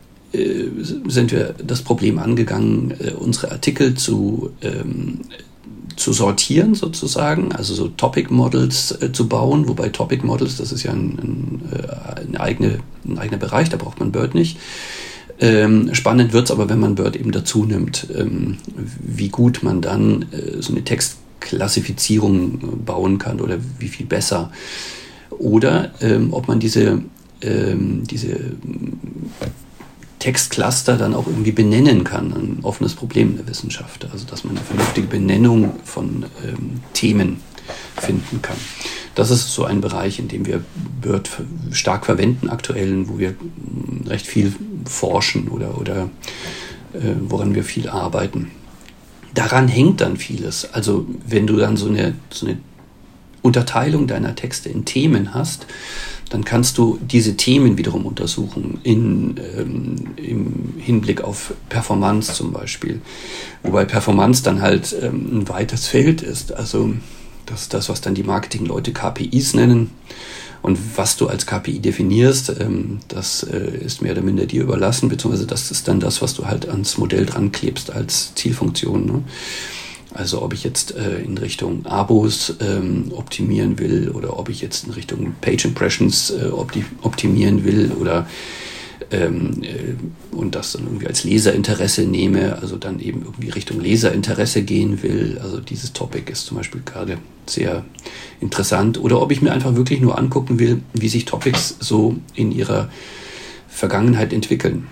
[1.08, 5.20] sind wir das Problem angegangen, äh, unsere Artikel zu ähm,
[5.96, 10.82] zu sortieren sozusagen, also so Topic Models äh, zu bauen, wobei Topic Models, das ist
[10.82, 14.58] ja ein, ein, äh, eine eigene, ein eigener Bereich, da braucht man Bird nicht.
[15.38, 18.58] Ähm, spannend wird es aber, wenn man Bird eben dazu nimmt, ähm,
[19.02, 24.50] wie gut man dann äh, so eine Textklassifizierung bauen kann oder wie viel besser.
[25.30, 27.02] Oder ähm, ob man diese,
[27.42, 28.38] ähm, diese
[30.18, 32.32] Textcluster dann auch irgendwie benennen kann.
[32.32, 34.06] Ein offenes Problem in der Wissenschaft.
[34.10, 37.40] Also dass man eine vernünftige Benennung von ähm, Themen
[38.00, 38.56] finden kann.
[39.14, 40.62] Das ist so ein Bereich, in dem wir
[41.00, 41.30] Bird
[41.72, 46.10] stark verwenden aktuell, wo wir hm, recht viel forschen oder, oder
[46.92, 48.50] äh, woran wir viel arbeiten.
[49.34, 50.72] Daran hängt dann vieles.
[50.72, 52.58] Also wenn du dann so eine, so eine
[53.42, 55.66] Unterteilung deiner Texte in Themen hast,
[56.30, 63.00] dann kannst du diese Themen wiederum untersuchen in, ähm, im Hinblick auf Performance zum Beispiel.
[63.62, 66.52] Wobei Performance dann halt ähm, ein weites Feld ist.
[66.52, 66.94] Also
[67.46, 69.90] das ist das, was dann die Marketingleute KPIs nennen.
[70.62, 75.08] Und was du als KPI definierst, ähm, das äh, ist mehr oder minder dir überlassen,
[75.08, 79.06] beziehungsweise das ist dann das, was du halt ans Modell dran klebst als Zielfunktion.
[79.06, 79.22] Ne?
[80.16, 84.86] Also ob ich jetzt äh, in Richtung Abos ähm, optimieren will oder ob ich jetzt
[84.86, 88.26] in Richtung Page Impressions äh, opti optimieren will oder
[89.10, 94.62] ähm, äh, und das dann irgendwie als Leserinteresse nehme, also dann eben irgendwie Richtung Leserinteresse
[94.62, 95.38] gehen will.
[95.42, 97.84] Also dieses Topic ist zum Beispiel gerade sehr
[98.40, 98.98] interessant.
[98.98, 102.88] Oder ob ich mir einfach wirklich nur angucken will, wie sich Topics so in ihrer
[103.68, 104.86] Vergangenheit entwickeln.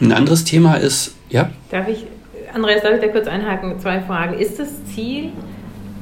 [0.00, 1.50] Ein anderes Thema ist, ja?
[1.70, 2.06] Darf ich
[2.54, 3.78] Andreas, darf ich da kurz einhaken?
[3.78, 4.38] Zwei Fragen.
[4.38, 5.30] Ist das Ziel,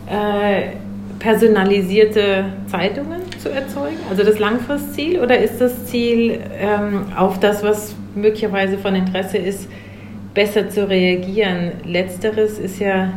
[0.07, 0.77] äh,
[1.19, 7.95] personalisierte Zeitungen zu erzeugen, also das Langfristziel, oder ist das Ziel, ähm, auf das, was
[8.15, 9.69] möglicherweise von Interesse ist,
[10.35, 11.73] besser zu reagieren?
[11.85, 13.13] Letzteres ist ja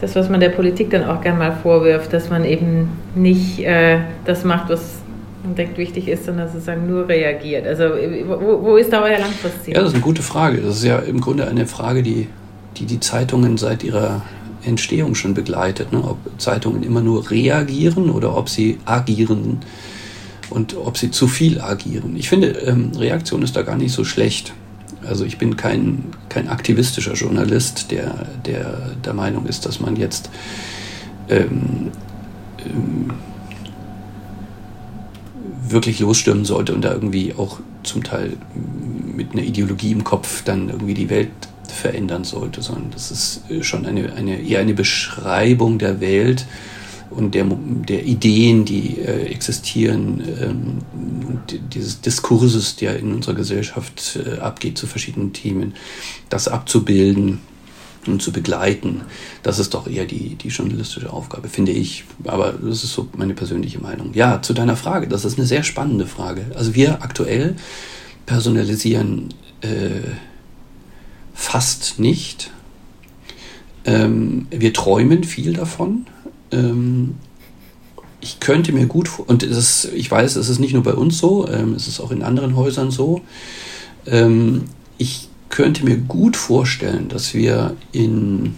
[0.00, 3.98] das, was man der Politik dann auch gerne mal vorwirft, dass man eben nicht äh,
[4.24, 5.02] das macht, was
[5.46, 7.66] man denkt wichtig ist, sondern sozusagen nur reagiert.
[7.66, 9.74] Also wo, wo ist da euer Langfristziel?
[9.74, 10.60] Ja, das ist eine gute Frage.
[10.60, 12.28] Das ist ja im Grunde eine Frage, die
[12.76, 14.22] die, die Zeitungen seit ihrer
[14.64, 15.92] Entstehung schon begleitet.
[15.92, 16.02] Ne?
[16.02, 19.60] Ob Zeitungen immer nur reagieren oder ob sie agieren
[20.50, 22.16] und ob sie zu viel agieren.
[22.16, 24.52] Ich finde, ähm, Reaktion ist da gar nicht so schlecht.
[25.06, 30.30] Also ich bin kein, kein aktivistischer Journalist, der, der der Meinung ist, dass man jetzt
[31.28, 31.90] ähm,
[32.64, 33.10] ähm,
[35.70, 38.36] wirklich losstürmen sollte und da irgendwie auch zum Teil
[39.16, 41.30] mit einer Ideologie im Kopf dann irgendwie die Welt
[41.68, 46.46] verändern sollte, sondern das ist schon eine, eine eher eine Beschreibung der Welt
[47.10, 50.78] und der, der Ideen, die äh, existieren ähm,
[51.28, 55.74] und dieses Diskurses, der in unserer Gesellschaft äh, abgeht zu verschiedenen Themen,
[56.28, 57.40] das abzubilden
[58.12, 59.02] und zu begleiten,
[59.42, 62.04] das ist doch eher die, die journalistische Aufgabe, finde ich.
[62.24, 64.12] Aber das ist so meine persönliche Meinung.
[64.14, 66.46] Ja, zu deiner Frage, das ist eine sehr spannende Frage.
[66.54, 67.56] Also wir aktuell
[68.26, 70.10] personalisieren äh,
[71.34, 72.50] fast nicht.
[73.84, 76.06] Ähm, wir träumen viel davon.
[76.50, 77.14] Ähm,
[78.20, 81.48] ich könnte mir gut, und ist, ich weiß, es ist nicht nur bei uns so,
[81.48, 83.20] ähm, es ist auch in anderen Häusern so.
[84.06, 84.64] Ähm,
[84.98, 88.54] ich könnte mir gut vorstellen, dass wir in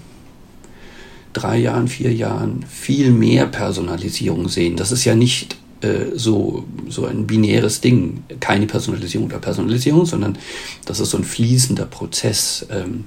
[1.32, 4.76] drei Jahren, vier Jahren viel mehr Personalisierung sehen.
[4.76, 10.38] Das ist ja nicht äh, so, so ein binäres Ding, keine Personalisierung oder Personalisierung, sondern
[10.86, 12.66] das ist so ein fließender Prozess.
[12.70, 13.04] Ähm,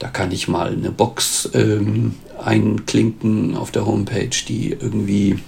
[0.00, 5.38] da kann ich mal eine Box ähm, einklinken auf der Homepage, die irgendwie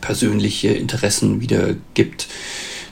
[0.00, 2.28] persönliche Interessen wiedergibt.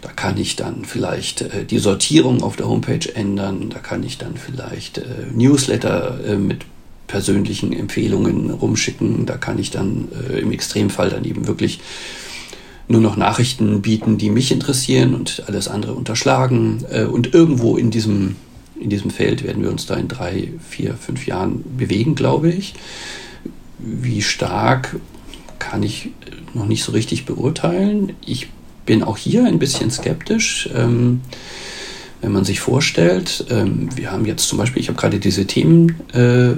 [0.05, 3.71] Da kann ich dann vielleicht äh, die Sortierung auf der Homepage ändern.
[3.71, 6.67] Da kann ich dann vielleicht äh, Newsletter äh, mit
[7.07, 9.25] persönlichen Empfehlungen rumschicken.
[9.25, 11.81] Da kann ich dann äh, im Extremfall dann eben wirklich
[12.87, 16.85] nur noch Nachrichten bieten, die mich interessieren und alles andere unterschlagen.
[16.91, 18.37] Äh, und irgendwo in diesem,
[18.79, 22.75] in diesem Feld werden wir uns da in drei, vier, fünf Jahren bewegen, glaube ich.
[23.79, 24.97] Wie stark
[25.59, 26.11] kann ich
[26.53, 28.13] noch nicht so richtig beurteilen.
[28.27, 28.49] Ich
[28.87, 30.69] bin auch hier ein bisschen skeptisch.
[30.75, 31.21] Ähm,
[32.21, 35.97] wenn man sich vorstellt, ähm, wir haben jetzt zum Beispiel, ich habe gerade diese Themen
[36.15, 36.55] äh,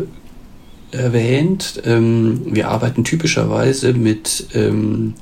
[0.96, 5.14] erwähnt, ähm, wir arbeiten typischerweise mit ähm,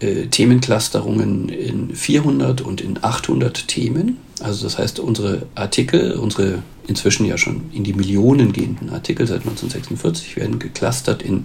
[0.00, 4.18] äh, Themenclusterungen in 400 und in 800 Themen.
[4.40, 9.40] Also das heißt, unsere Artikel, unsere inzwischen ja schon in die Millionen gehenden Artikel seit
[9.40, 11.44] 1946 werden geclustert in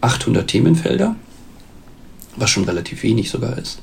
[0.00, 1.16] 800 Themenfelder,
[2.36, 3.80] was schon relativ wenig sogar ist.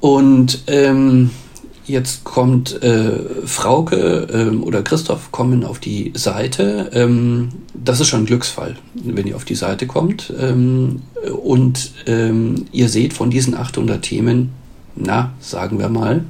[0.00, 1.30] Und ähm,
[1.86, 6.90] jetzt kommt äh, Frauke ähm, oder Christoph kommen auf die Seite.
[6.92, 10.32] Ähm, das ist schon ein Glücksfall, wenn ihr auf die Seite kommt.
[10.38, 11.02] Ähm,
[11.42, 14.50] und ähm, ihr seht von diesen 800 Themen,
[14.94, 16.24] na, sagen wir mal,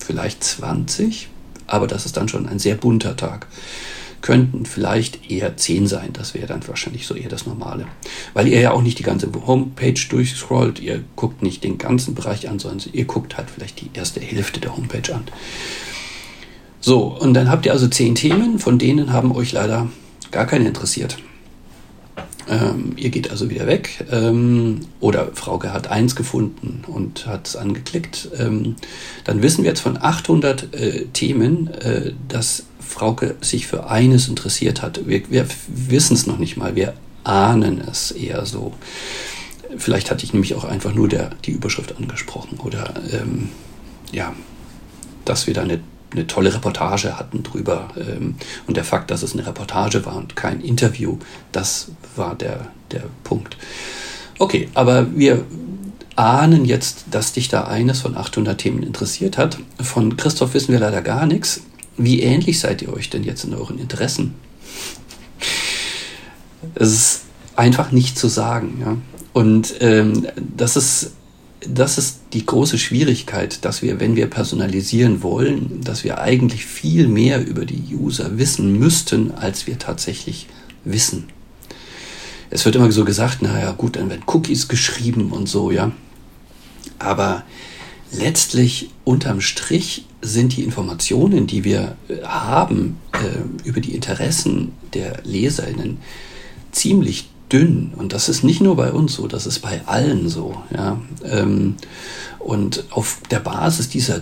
[0.00, 1.28] vielleicht 20,
[1.66, 3.46] aber das ist dann schon ein sehr bunter Tag
[4.22, 6.10] könnten vielleicht eher 10 sein.
[6.12, 7.86] Das wäre dann wahrscheinlich so eher das Normale.
[8.32, 12.48] Weil ihr ja auch nicht die ganze Homepage durchscrollt, ihr guckt nicht den ganzen Bereich
[12.48, 15.24] an, sondern ihr guckt halt vielleicht die erste Hälfte der Homepage an.
[16.80, 19.88] So, und dann habt ihr also 10 Themen, von denen haben euch leider
[20.30, 21.18] gar keine interessiert.
[22.48, 27.56] Ähm, ihr geht also wieder weg ähm, oder Frauke hat eins gefunden und hat es
[27.56, 28.28] angeklickt.
[28.36, 28.76] Ähm,
[29.24, 34.82] dann wissen wir jetzt von 800 äh, Themen, äh, dass Frauke sich für eines interessiert
[34.82, 35.06] hat.
[35.06, 38.72] Wir, wir wissen es noch nicht mal, wir ahnen es eher so.
[39.76, 43.48] Vielleicht hatte ich nämlich auch einfach nur der, die Überschrift angesprochen oder ähm,
[44.12, 44.34] ja,
[45.24, 47.88] dass wir da eine, eine tolle Reportage hatten drüber.
[47.96, 48.34] Ähm,
[48.66, 51.18] und der Fakt, dass es eine Reportage war und kein Interview,
[51.52, 53.56] das war der, der Punkt.
[54.38, 55.44] Okay, aber wir
[56.16, 59.58] ahnen jetzt, dass dich da eines von 800 Themen interessiert hat.
[59.80, 61.62] Von Christoph wissen wir leider gar nichts.
[61.96, 64.34] Wie ähnlich seid ihr euch denn jetzt in euren Interessen?
[66.74, 67.20] Es ist
[67.56, 68.78] einfach nicht zu sagen.
[68.80, 68.96] Ja?
[69.32, 70.26] Und ähm,
[70.56, 71.12] das, ist,
[71.66, 77.08] das ist die große Schwierigkeit, dass wir, wenn wir personalisieren wollen, dass wir eigentlich viel
[77.08, 80.48] mehr über die User wissen müssten, als wir tatsächlich
[80.84, 81.28] wissen.
[82.50, 85.92] Es wird immer so gesagt, naja gut, dann werden Cookies geschrieben und so, ja.
[86.98, 87.44] Aber
[88.12, 95.20] letztlich unterm Strich sind die Informationen, die wir äh, haben äh, über die Interessen der
[95.24, 95.98] Leserinnen,
[96.70, 97.92] ziemlich dünn.
[97.96, 100.62] Und das ist nicht nur bei uns so, das ist bei allen so.
[100.74, 101.00] Ja?
[101.24, 101.76] Ähm,
[102.38, 104.20] und auf der Basis dieser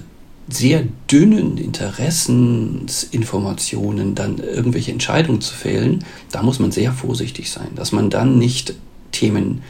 [0.49, 7.93] sehr dünnen Interessensinformationen dann irgendwelche Entscheidungen zu fällen, da muss man sehr vorsichtig sein, dass
[7.93, 8.75] man dann nicht
[9.13, 9.63] Themen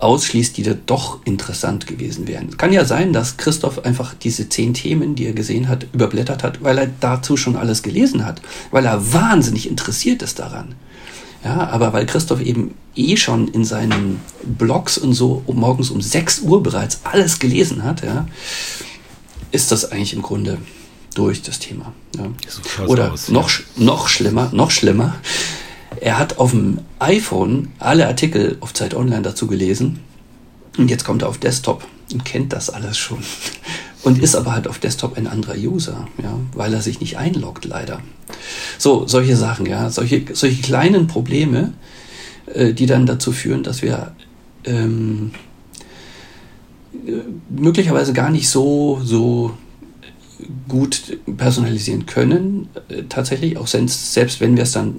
[0.00, 2.48] ausschließt, die da doch interessant gewesen wären.
[2.48, 6.42] Es kann ja sein, dass Christoph einfach diese zehn Themen, die er gesehen hat, überblättert
[6.42, 10.74] hat, weil er dazu schon alles gelesen hat, weil er wahnsinnig interessiert ist daran.
[11.44, 16.00] Ja, aber weil Christoph eben eh schon in seinen Blogs und so um, morgens um
[16.00, 18.26] 6 Uhr bereits alles gelesen hat, ja,
[19.50, 20.58] ist das eigentlich im Grunde
[21.14, 21.92] durch das Thema.
[22.16, 22.26] Ja.
[22.46, 23.64] So Oder aus, noch, ja.
[23.76, 25.16] noch schlimmer, noch schlimmer,
[26.00, 30.00] er hat auf dem iPhone alle Artikel auf Zeit Online dazu gelesen.
[30.78, 33.18] Und jetzt kommt er auf Desktop und kennt das alles schon.
[34.02, 37.66] Und ist aber halt auf Desktop ein anderer User, ja, weil er sich nicht einloggt,
[37.66, 38.00] leider.
[38.78, 41.74] So, solche Sachen, ja, solche, solche kleinen Probleme,
[42.54, 44.14] äh, die dann dazu führen, dass wir
[44.64, 45.32] ähm,
[47.06, 47.12] äh,
[47.50, 49.52] möglicherweise gar nicht so, so
[50.68, 54.94] gut personalisieren können, äh, tatsächlich, auch selbst, selbst wenn wir es dann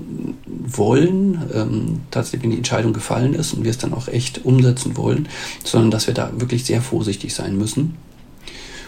[0.48, 4.98] wollen, ähm, tatsächlich wenn die Entscheidung gefallen ist und wir es dann auch echt umsetzen
[4.98, 5.28] wollen,
[5.64, 7.96] sondern dass wir da wirklich sehr vorsichtig sein müssen.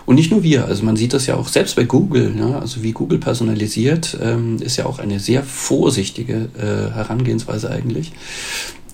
[0.06, 2.60] Und nicht nur wir, also man sieht das ja auch selbst bei Google, ne?
[2.60, 8.12] also wie Google personalisiert, ähm, ist ja auch eine sehr vorsichtige äh, Herangehensweise eigentlich.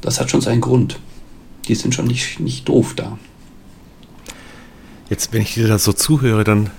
[0.01, 0.99] Das hat schon seinen Grund.
[1.67, 3.17] die sind schon nicht, nicht doof da.
[5.09, 6.69] Jetzt, wenn ich dir da so zuhöre, dann,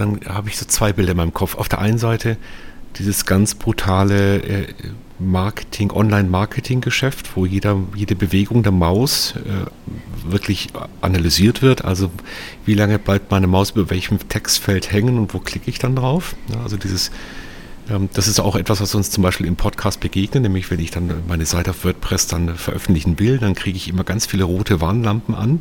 [0.00, 1.54] dann habe ich so zwei Bilder in meinem Kopf.
[1.54, 2.36] Auf der einen Seite
[2.96, 4.66] dieses ganz brutale äh,
[5.18, 10.68] Marketing, Online-Marketing-Geschäft, wo jeder, jede Bewegung der Maus äh, wirklich
[11.02, 11.84] analysiert wird.
[11.84, 12.10] Also
[12.64, 16.34] wie lange bleibt meine Maus über welchem Textfeld hängen und wo klicke ich dann drauf?
[16.48, 17.10] Ja, also dieses
[18.12, 21.10] das ist auch etwas, was uns zum Beispiel im Podcast begegnet, nämlich wenn ich dann
[21.26, 25.34] meine Seite auf WordPress dann veröffentlichen will, dann kriege ich immer ganz viele rote Warnlampen
[25.34, 25.60] an,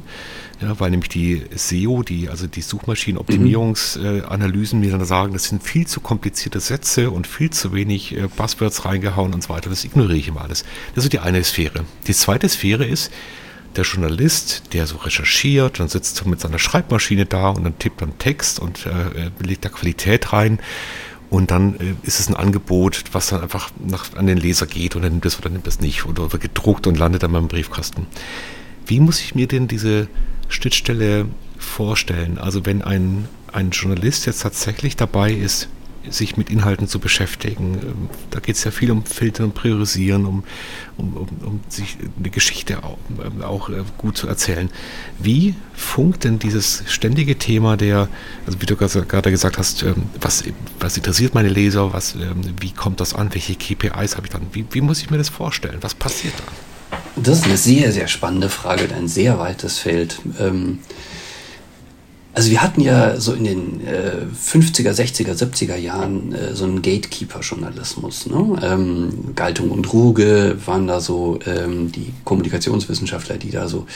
[0.61, 5.87] ja, weil nämlich die SEO, die, also die Suchmaschinenoptimierungsanalysen mir dann sagen, das sind viel
[5.87, 9.69] zu komplizierte Sätze und viel zu wenig äh, Buzzwords reingehauen und so weiter.
[9.69, 10.65] Das ignoriere ich immer alles.
[10.95, 11.85] Das ist die eine Sphäre.
[12.07, 13.11] Die zweite Sphäre ist,
[13.75, 18.01] der Journalist, der so recherchiert, dann sitzt so mit seiner Schreibmaschine da und dann tippt
[18.01, 20.59] dann Text und äh, legt da Qualität rein
[21.29, 24.95] und dann äh, ist es ein Angebot, was dann einfach nach, an den Leser geht
[24.95, 27.47] und er nimmt es oder nimmt es nicht oder wird gedruckt und landet dann beim
[27.47, 28.07] Briefkasten.
[28.85, 30.07] Wie muss ich mir denn diese
[30.47, 32.37] Schnittstelle vorstellen?
[32.39, 35.69] Also wenn ein, ein Journalist jetzt tatsächlich dabei ist,
[36.09, 37.79] sich mit Inhalten zu beschäftigen.
[37.81, 40.43] Ähm, da geht es ja viel um Filtern Priorisieren, um,
[40.97, 44.69] um, um, um sich eine Geschichte auch, ähm, auch, äh, gut zu erzählen.
[45.19, 48.07] Wie funkt denn dieses ständige Thema der,
[48.45, 50.43] also wie du gerade gesagt hast, ähm, was,
[50.79, 52.15] was interessiert meine Leser, was,
[52.59, 55.29] wie kommt das an, welche KPIs habe ich dann, wie, wie muss ich mir das
[55.29, 56.43] vorstellen, was passiert da?
[57.15, 60.21] Das ist eine sehr, sehr spannende Frage, ein sehr weites Feld.
[60.39, 60.79] Ähm,
[62.33, 66.81] also wir hatten ja so in den äh, 50er, 60er, 70er Jahren äh, so einen
[66.81, 68.27] Gatekeeper-Journalismus.
[68.27, 68.59] Ne?
[68.61, 73.87] Ähm, Galtung und Ruge waren da so ähm, die Kommunikationswissenschaftler, die da so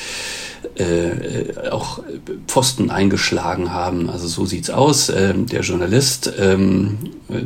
[0.75, 1.99] äh, auch
[2.47, 4.09] Pfosten eingeschlagen haben.
[4.09, 5.09] Also so sieht's aus.
[5.09, 6.97] Ähm, der Journalist, ähm,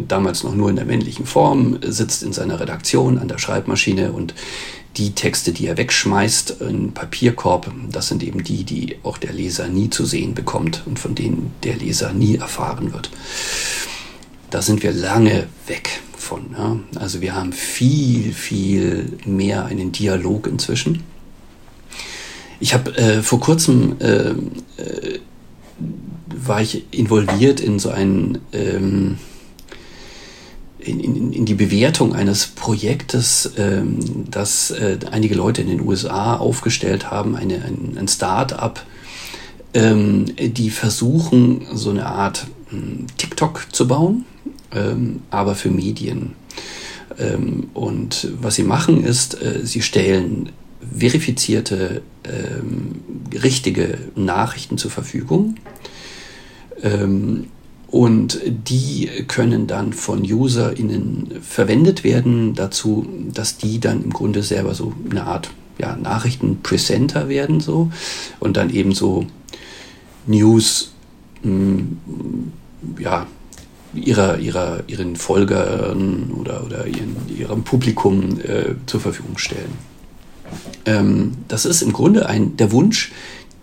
[0.08, 4.34] damals noch nur in der männlichen Form, sitzt in seiner Redaktion an der Schreibmaschine und
[4.97, 9.67] die Texte, die er wegschmeißt in Papierkorb, das sind eben die, die auch der Leser
[9.67, 13.10] nie zu sehen bekommt und von denen der Leser nie erfahren wird.
[14.49, 16.55] Da sind wir lange weg von.
[16.57, 16.79] Ja?
[16.99, 21.03] Also wir haben viel, viel mehr einen Dialog inzwischen.
[22.60, 25.19] Ich habe äh, vor kurzem äh, äh,
[26.27, 29.17] war ich involviert in so ein ähm,
[30.88, 36.36] in, in, in die Bewertung eines Projektes, ähm, das äh, einige Leute in den USA
[36.36, 38.86] aufgestellt haben, eine, ein, ein Start-up,
[39.73, 44.26] ähm, die versuchen, so eine Art ähm, TikTok zu bauen,
[44.73, 46.34] ähm, aber für Medien.
[47.19, 50.50] Ähm, und was sie machen, ist, äh, sie stellen
[50.97, 53.02] verifizierte, ähm,
[53.43, 55.56] richtige Nachrichten zur Verfügung.
[57.89, 64.73] Und die können dann von UserInnen verwendet werden dazu, dass die dann im Grunde selber
[64.73, 67.91] so eine Art ja, Nachrichtenpresenter werden so
[68.39, 69.26] und dann eben so
[70.26, 70.91] News
[71.43, 72.52] mh, mm,
[73.00, 73.28] ja,
[73.93, 79.71] ihrer, ihrer, ihren Folgern oder, oder ihren, ihrem Publikum äh, zur Verfügung stellen.
[80.86, 83.12] Ähm, das ist im Grunde ein, der Wunsch,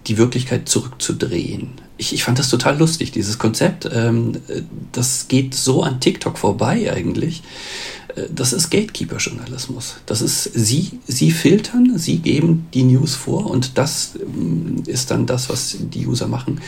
[0.07, 3.89] die Wirklichkeit zurückzudrehen ich, ich fand das total lustig, dieses Konzept.
[3.93, 4.41] Ähm,
[4.93, 7.43] das geht so an TikTok vorbei eigentlich.
[8.17, 9.97] Äh, das ist Gatekeeper-Journalismus.
[10.07, 15.27] Das ist, sie, sie filtern, sie geben die News vor und das ähm, ist dann
[15.27, 16.61] das, was die User machen.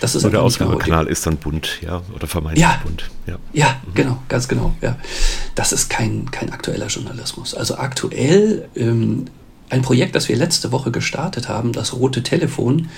[0.00, 3.10] Das ist oder der Ausgabekanal ist dann bunt, ja, oder vermeintlich ja, bunt.
[3.26, 3.94] Ja, ja mhm.
[3.94, 4.74] genau, ganz genau.
[4.80, 4.98] Ja.
[5.54, 7.54] Das ist kein, kein aktueller Journalismus.
[7.54, 9.26] Also aktuell ähm,
[9.70, 12.90] ein Projekt, das wir letzte Woche gestartet haben, das rote Telefon,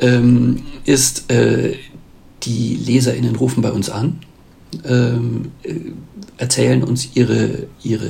[0.00, 1.74] ähm, ist, äh,
[2.42, 4.20] die LeserInnen rufen bei uns an,
[4.84, 5.74] ähm, äh,
[6.38, 8.08] erzählen uns ihre, ihre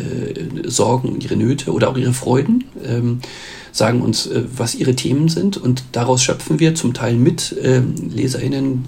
[0.67, 3.21] Sorgen ihre Nöte oder auch ihre Freuden, ähm,
[3.73, 7.95] sagen uns, äh, was ihre Themen sind und daraus schöpfen wir zum Teil mit ähm,
[8.15, 8.85] LeserInnen,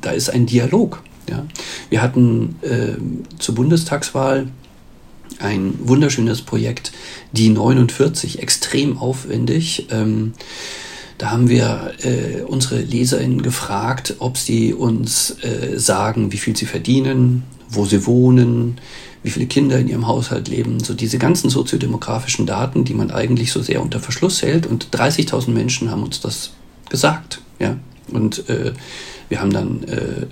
[0.00, 1.02] da ist ein Dialog.
[1.28, 1.44] Ja.
[1.90, 2.94] Wir hatten äh,
[3.38, 4.48] zur Bundestagswahl
[5.38, 6.92] ein wunderschönes Projekt,
[7.32, 9.88] die 49, extrem aufwendig.
[11.18, 16.66] Da haben wir äh, unsere LeserInnen gefragt, ob sie uns äh, sagen, wie viel sie
[16.66, 18.78] verdienen, wo sie wohnen,
[19.22, 20.78] wie viele Kinder in ihrem Haushalt leben.
[20.80, 24.66] So diese ganzen soziodemografischen Daten, die man eigentlich so sehr unter Verschluss hält.
[24.66, 26.52] Und 30.000 Menschen haben uns das
[26.90, 27.40] gesagt.
[27.58, 27.76] Ja?
[28.12, 28.72] Und äh,
[29.28, 30.26] wir haben dann äh,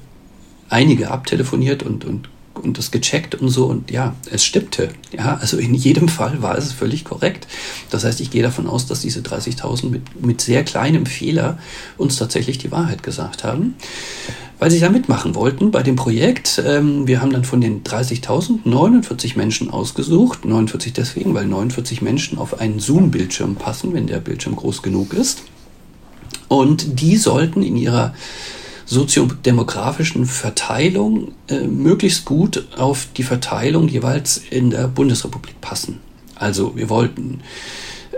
[0.69, 2.29] einige abtelefoniert und, und
[2.63, 4.91] und das gecheckt und so und ja, es stimmte.
[5.17, 7.47] Ja, also in jedem Fall war es völlig korrekt.
[7.91, 11.59] Das heißt, ich gehe davon aus, dass diese 30.000 mit, mit sehr kleinem Fehler
[11.97, 13.75] uns tatsächlich die Wahrheit gesagt haben,
[14.59, 16.63] weil sie da mitmachen wollten bei dem Projekt.
[16.65, 20.45] Ähm, wir haben dann von den 30.000 49 Menschen ausgesucht.
[20.45, 25.43] 49 deswegen, weil 49 Menschen auf einen Zoom-Bildschirm passen, wenn der Bildschirm groß genug ist.
[26.49, 28.15] Und die sollten in ihrer
[28.87, 36.01] soziodemografischen Verteilung äh, möglichst gut auf die Verteilung jeweils in der Bundesrepublik passen.
[36.35, 37.41] Also wir wollten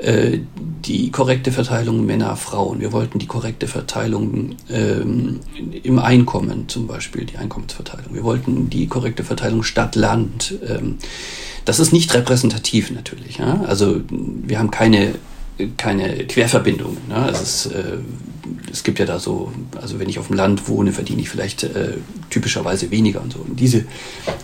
[0.03, 0.41] äh,
[0.85, 5.41] die korrekte Verteilung Männer, Frauen, wir wollten die korrekte Verteilung ähm,
[5.83, 10.55] im Einkommen zum Beispiel, die Einkommensverteilung, wir wollten die korrekte Verteilung Stadt-Land.
[10.69, 10.99] Ähm,
[11.65, 13.39] das ist nicht repräsentativ natürlich.
[13.39, 13.63] Ja?
[13.67, 15.15] Also wir haben keine
[15.77, 16.99] keine Querverbindungen.
[17.09, 17.29] Ne?
[17.31, 17.99] Es, ist, äh,
[18.71, 21.65] es gibt ja da so, also wenn ich auf dem Land wohne, verdiene ich vielleicht
[21.65, 21.95] äh,
[22.31, 23.39] typischerweise weniger und so.
[23.41, 23.85] Und diese,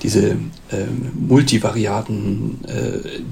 [0.02, 2.60] diese äh, Multivariaten,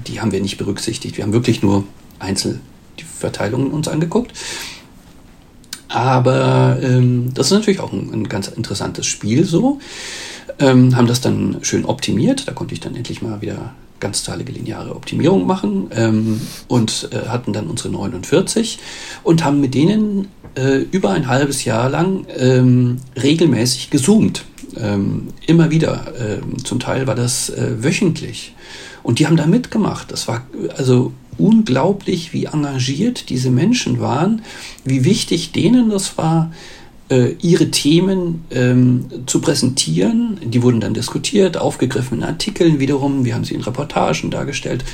[0.07, 1.17] die haben wir nicht berücksichtigt.
[1.17, 1.83] Wir haben wirklich nur
[2.19, 2.61] einzeln
[2.99, 4.31] die Verteilungen uns angeguckt.
[5.87, 9.79] Aber ähm, das ist natürlich auch ein, ein ganz interessantes Spiel so.
[10.59, 12.47] Ähm, haben das dann schön optimiert.
[12.47, 17.53] Da konnte ich dann endlich mal wieder ganzzahlige lineare Optimierung machen ähm, und äh, hatten
[17.53, 18.79] dann unsere 49
[19.23, 24.43] und haben mit denen äh, über ein halbes Jahr lang ähm, regelmäßig gezoomt.
[24.77, 26.13] Ähm, immer wieder.
[26.19, 28.53] Ähm, zum Teil war das äh, wöchentlich.
[29.03, 30.11] Und die haben da mitgemacht.
[30.11, 30.45] Das war
[30.77, 34.41] also unglaublich, wie engagiert diese Menschen waren,
[34.85, 36.51] wie wichtig denen das war,
[37.11, 40.39] äh, ihre Themen ähm, zu präsentieren.
[40.43, 43.25] Die wurden dann diskutiert, aufgegriffen in Artikeln wiederum.
[43.25, 44.85] Wir haben sie in Reportagen dargestellt.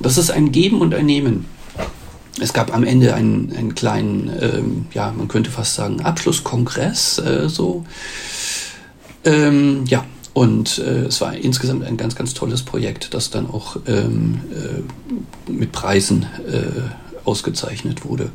[0.00, 1.46] Das ist ein Geben und ein Nehmen.
[2.40, 7.48] Es gab am Ende einen, einen kleinen, ähm, ja, man könnte fast sagen, Abschlusskongress, äh,
[7.48, 7.84] so.
[9.24, 10.04] Ähm, ja,
[10.34, 15.52] und äh, es war insgesamt ein ganz, ganz tolles Projekt, das dann auch ähm, äh,
[15.52, 18.32] mit Preisen äh, ausgezeichnet wurde.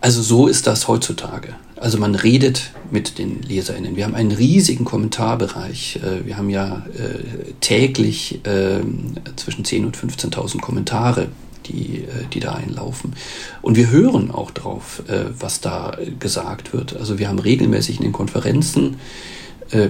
[0.00, 1.54] Also so ist das heutzutage.
[1.82, 3.96] Also man redet mit den LeserInnen.
[3.96, 5.96] Wir haben einen riesigen Kommentarbereich.
[5.96, 11.26] Äh, wir haben ja äh, täglich ähm, zwischen 10.000 und 15.000 Kommentare,
[11.66, 13.14] die, äh, die da einlaufen.
[13.62, 15.02] Und wir hören auch drauf,
[15.40, 16.96] was da gesagt wird.
[16.96, 18.96] Also wir haben regelmäßig in den Konferenzen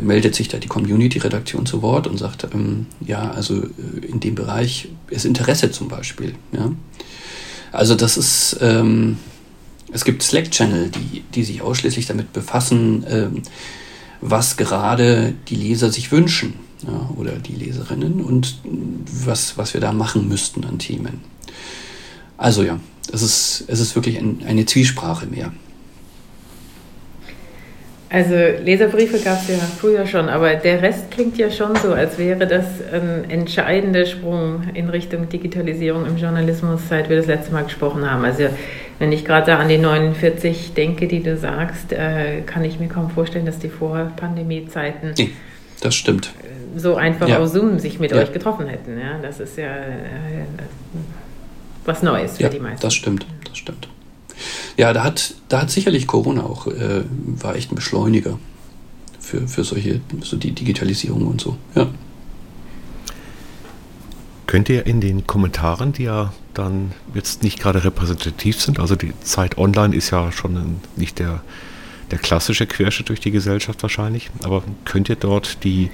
[0.01, 3.65] meldet sich da die Community-Redaktion zu Wort und sagt, ähm, ja, also
[4.01, 6.37] in dem Bereich ist Interesse zum Beispiel.
[6.53, 6.71] Ja?
[7.73, 9.17] Also das ist, ähm,
[9.93, 13.43] es gibt Slack-Channel, die, die sich ausschließlich damit befassen, ähm,
[14.21, 16.55] was gerade die Leser sich wünschen
[16.87, 18.59] ja, oder die Leserinnen und
[19.25, 21.21] was, was wir da machen müssten an Themen.
[22.37, 22.79] Also ja,
[23.13, 25.53] es ist, es ist wirklich ein, eine Zwiesprache mehr.
[28.13, 32.19] Also Leserbriefe gab es ja früher schon, aber der Rest klingt ja schon so, als
[32.19, 37.65] wäre das ein entscheidender Sprung in Richtung Digitalisierung im Journalismus, seit wir das letzte Mal
[37.65, 38.23] gesprochen haben.
[38.27, 38.51] Also
[38.99, 43.09] wenn ich gerade an die 49 denke, die du sagst, äh, kann ich mir kaum
[43.09, 45.31] vorstellen, dass die vor Pandemiezeiten nee,
[45.81, 46.35] das stimmt.
[46.77, 47.39] so einfach ja.
[47.39, 48.19] aus Zoom sich mit ja.
[48.19, 48.99] euch getroffen hätten.
[48.99, 50.45] Ja, das ist ja äh,
[51.87, 52.83] was Neues für ja, die meisten.
[52.83, 53.89] Das stimmt, das stimmt.
[54.77, 58.39] Ja, da hat, da hat sicherlich Corona auch, äh, war echt ein Beschleuniger
[59.21, 61.89] für, für solche, so die Digitalisierung und so, ja.
[64.47, 69.13] Könnt ihr in den Kommentaren, die ja dann jetzt nicht gerade repräsentativ sind, also die
[69.23, 71.43] Zeit online ist ja schon nicht der,
[72.11, 75.91] der klassische Querschnitt durch die Gesellschaft wahrscheinlich, aber könnt ihr dort die,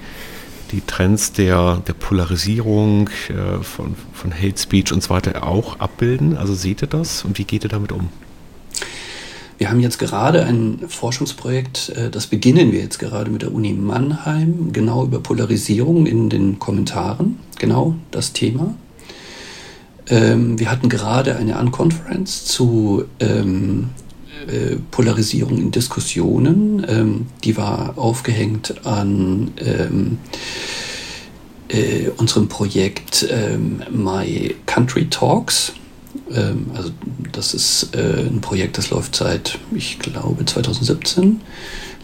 [0.71, 6.35] die Trends der, der Polarisierung, äh, von, von Hate Speech und so weiter auch abbilden?
[6.35, 8.09] Also seht ihr das und wie geht ihr damit um?
[9.59, 13.73] Wir haben jetzt gerade ein Forschungsprojekt, äh, das beginnen wir jetzt gerade mit der Uni
[13.73, 18.73] Mannheim, genau über Polarisierung in den Kommentaren, genau das Thema.
[20.07, 23.89] Ähm, wir hatten gerade eine Unconference zu ähm,
[24.47, 26.85] äh, Polarisierung in Diskussionen.
[26.87, 29.89] Ähm, die war aufgehängt an äh,
[32.15, 33.27] unserem Projekt
[33.91, 35.73] My Country Talks.
[36.33, 36.91] Ähm, also
[37.31, 41.41] das ist äh, ein Projekt, das läuft seit, ich glaube, 2017.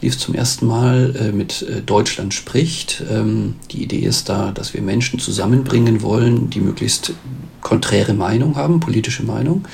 [0.01, 3.03] Lief zum ersten Mal äh, mit äh, Deutschland spricht.
[3.09, 7.13] Ähm, die Idee ist da, dass wir Menschen zusammenbringen wollen, die möglichst
[7.61, 9.67] konträre Meinung haben, politische Meinung.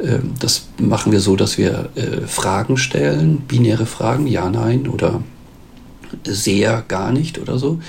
[0.00, 1.90] Ähm, das machen wir so, dass wir
[2.26, 5.22] Fragen stellen, binäre Fragen, ja, nein oder
[6.24, 7.80] sehr, gar nicht oder so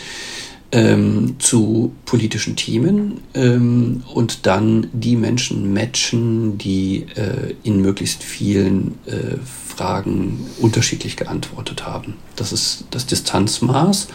[0.76, 8.96] ähm, zu politischen Themen ähm, und dann die Menschen matchen, die äh, in möglichst vielen
[9.06, 12.16] äh, Fragen unterschiedlich geantwortet haben.
[12.36, 14.10] Das ist das Distanzmaß.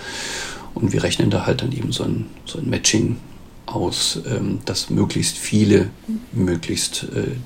[0.74, 3.16] Und wir rechnen da halt dann eben so ein, so ein Matching
[3.64, 5.88] aus, ähm, das möglichst viele,
[6.32, 7.36] möglichst äh,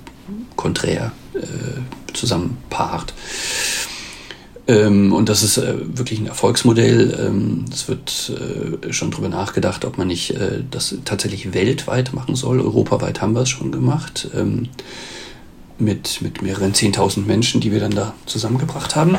[0.57, 3.15] konträr äh, zusammenpaart.
[4.67, 7.19] Ähm, und das ist äh, wirklich ein Erfolgsmodell.
[7.27, 8.33] Ähm, es wird
[8.83, 12.61] äh, schon darüber nachgedacht, ob man nicht äh, das tatsächlich weltweit machen soll.
[12.61, 14.29] Europaweit haben wir es schon gemacht.
[14.35, 14.69] Ähm,
[15.79, 19.19] mit, mit mehreren 10.000 Menschen, die wir dann da zusammengebracht haben.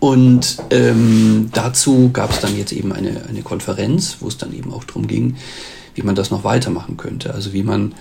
[0.00, 4.72] Und ähm, dazu gab es dann jetzt eben eine, eine Konferenz, wo es dann eben
[4.72, 5.36] auch darum ging,
[5.94, 7.32] wie man das noch weitermachen könnte.
[7.32, 7.94] Also wie man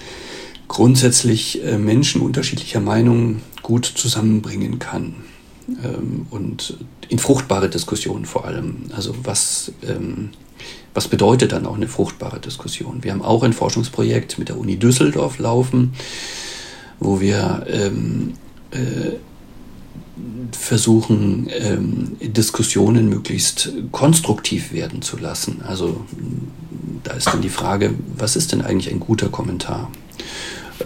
[0.67, 5.22] grundsätzlich äh, Menschen unterschiedlicher Meinungen gut zusammenbringen kann.
[5.67, 6.77] Ähm, und
[7.09, 8.85] in fruchtbare Diskussionen vor allem.
[8.95, 10.29] Also was, ähm,
[10.93, 13.03] was bedeutet dann auch eine fruchtbare Diskussion?
[13.03, 15.93] Wir haben auch ein Forschungsprojekt mit der Uni Düsseldorf laufen,
[16.99, 18.33] wo wir ähm,
[18.71, 19.17] äh,
[20.51, 25.61] versuchen, ähm, Diskussionen möglichst konstruktiv werden zu lassen.
[25.65, 26.05] Also
[27.03, 29.91] da ist dann die Frage, was ist denn eigentlich ein guter Kommentar?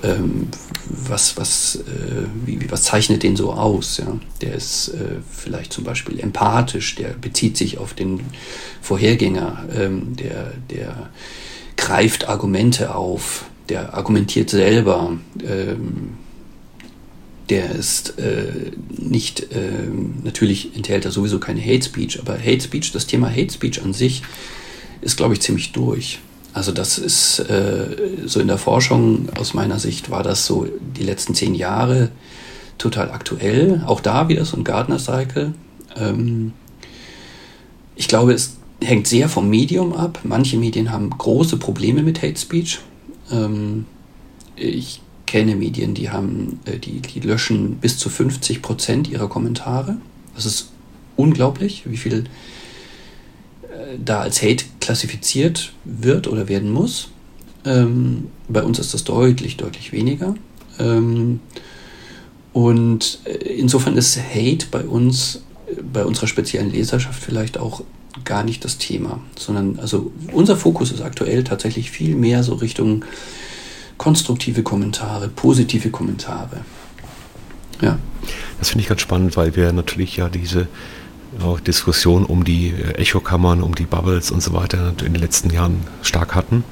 [0.04, 0.48] Ähm,
[0.90, 3.98] was, was, äh, wie, was zeichnet den so aus?
[3.98, 4.20] Ja?
[4.42, 8.22] Der ist äh, vielleicht zum Beispiel empathisch, der bezieht sich auf den
[8.82, 11.10] Vorhergänger, ähm, der, der
[11.76, 15.18] greift Argumente auf, der argumentiert selber.
[15.44, 16.18] Ähm,
[17.50, 19.88] der ist äh, nicht, äh,
[20.24, 23.94] natürlich enthält er sowieso keine Hate Speech, aber Hate Speech, das Thema Hate Speech an
[23.94, 24.22] sich
[25.02, 26.20] ist, glaube ich, ziemlich durch.
[26.58, 27.86] Also das ist äh,
[28.26, 30.66] so in der Forschung aus meiner Sicht war das so
[30.98, 32.10] die letzten zehn Jahre
[32.80, 33.84] total aktuell.
[33.86, 35.54] Auch da wieder so ein Gardner-Cycle.
[35.96, 36.54] Ähm,
[37.96, 40.22] ich glaube, es hängt sehr vom Medium ab.
[40.24, 42.80] Manche Medien haben große Probleme mit Hate Speech.
[43.32, 43.86] Ähm,
[44.56, 49.98] ich kenne Medien, die haben, äh, die, die löschen bis zu 50 Prozent ihrer Kommentare.
[50.34, 50.72] Das ist
[51.18, 52.24] unglaublich, wie viel
[53.70, 57.10] äh, da als Hate klassifiziert wird oder werden muss.
[57.66, 60.36] Ähm, bei uns ist das deutlich, deutlich weniger.
[60.80, 61.42] Ähm,
[62.54, 65.42] und äh, insofern ist Hate bei uns,
[65.92, 67.84] bei unserer speziellen Leserschaft vielleicht auch
[68.24, 73.04] gar nicht das Thema, sondern also unser Fokus ist aktuell tatsächlich viel mehr so Richtung
[73.98, 76.62] konstruktive Kommentare, positive Kommentare.
[77.82, 78.00] Ja.
[78.60, 80.70] Das finde ich ganz spannend, weil wir natürlich ja diese
[81.42, 85.50] auch Diskussion um die äh, Echokammern, um die Bubbles und so weiter in den letzten
[85.50, 86.64] Jahren stark hatten.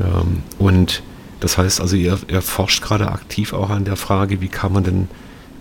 [0.00, 1.02] Ähm, und
[1.40, 4.84] das heißt also, ihr, ihr forscht gerade aktiv auch an der Frage, wie kann man
[4.84, 5.08] denn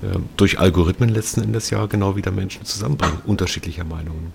[0.03, 4.31] ähm, durch Algorithmen letzten Endes ja genau wieder Menschen zusammenbringen, unterschiedlicher Meinungen.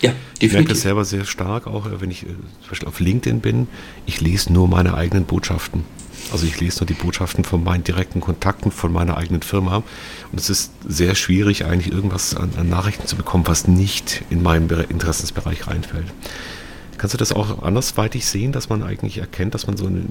[0.00, 0.42] Ja, definitiv.
[0.42, 3.40] Ich merke das selber sehr stark, auch äh, wenn ich äh, zum Beispiel auf LinkedIn
[3.40, 3.68] bin.
[4.04, 5.84] Ich lese nur meine eigenen Botschaften.
[6.32, 9.82] Also ich lese nur die Botschaften von meinen direkten Kontakten von meiner eigenen Firma.
[10.32, 14.42] Und es ist sehr schwierig, eigentlich irgendwas an, an Nachrichten zu bekommen, was nicht in
[14.42, 16.06] meinem Interessensbereich reinfällt.
[16.98, 20.02] Kannst du das auch andersweitig sehen, dass man eigentlich erkennt, dass man so eine,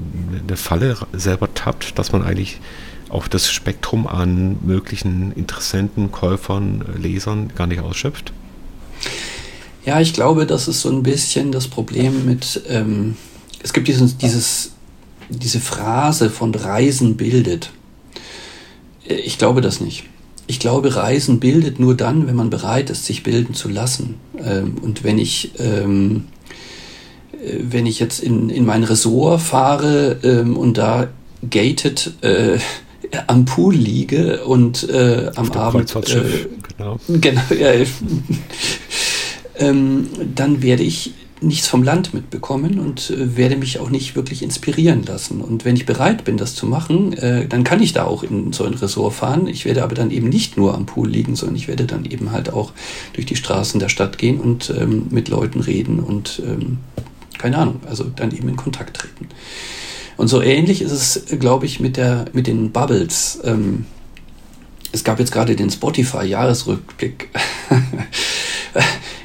[0.48, 2.60] eine Falle selber tappt, dass man eigentlich
[3.10, 8.34] auch das Spektrum an möglichen Interessenten, Käufern, Lesern gar nicht ausschöpft?
[9.86, 13.18] Ja, ich glaube, das ist so ein bisschen das Problem mit, ähm,
[13.62, 14.72] es gibt dieses, dieses,
[15.30, 17.72] diese Phrase von Reisen bildet.
[19.08, 20.06] Äh, ich glaube das nicht.
[20.48, 24.16] Ich glaube, Reisen bildet nur dann, wenn man bereit ist, sich bilden zu lassen.
[24.38, 26.26] Ähm, und wenn ich, ähm,
[27.34, 31.08] äh, wenn ich jetzt in, in mein Ressort fahre ähm, und da
[31.50, 32.60] gated äh,
[33.28, 35.96] am Pool liege und äh, am Abend.
[35.96, 36.48] Äh,
[36.78, 37.00] genau.
[37.08, 37.72] genau ja,
[39.58, 44.42] ähm, dann werde ich nichts vom Land mitbekommen und äh, werde mich auch nicht wirklich
[44.42, 45.42] inspirieren lassen.
[45.42, 48.54] Und wenn ich bereit bin, das zu machen, äh, dann kann ich da auch in
[48.54, 49.48] so ein Ressort fahren.
[49.48, 52.32] Ich werde aber dann eben nicht nur am Pool liegen, sondern ich werde dann eben
[52.32, 52.72] halt auch
[53.14, 56.78] durch die Straßen der Stadt gehen und ähm, mit Leuten reden und ähm,
[57.38, 59.28] keine Ahnung, also dann eben in Kontakt treten.
[60.18, 63.40] Und so ähnlich ist es, glaube ich, mit, der, mit den Bubbles.
[63.44, 63.86] Ähm,
[64.94, 67.30] es gab jetzt gerade den Spotify-Jahresrückblick.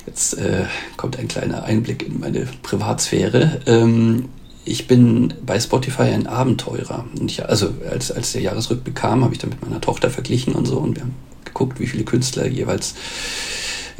[0.06, 0.64] Jetzt äh,
[0.96, 3.60] kommt ein kleiner Einblick in meine Privatsphäre.
[3.66, 4.28] Ähm,
[4.64, 7.04] ich bin bei Spotify ein Abenteurer.
[7.26, 10.66] Ich, also als, als der Jahresrückblick kam, habe ich dann mit meiner Tochter verglichen und
[10.66, 12.94] so und wir haben geguckt, wie viele Künstler jeweils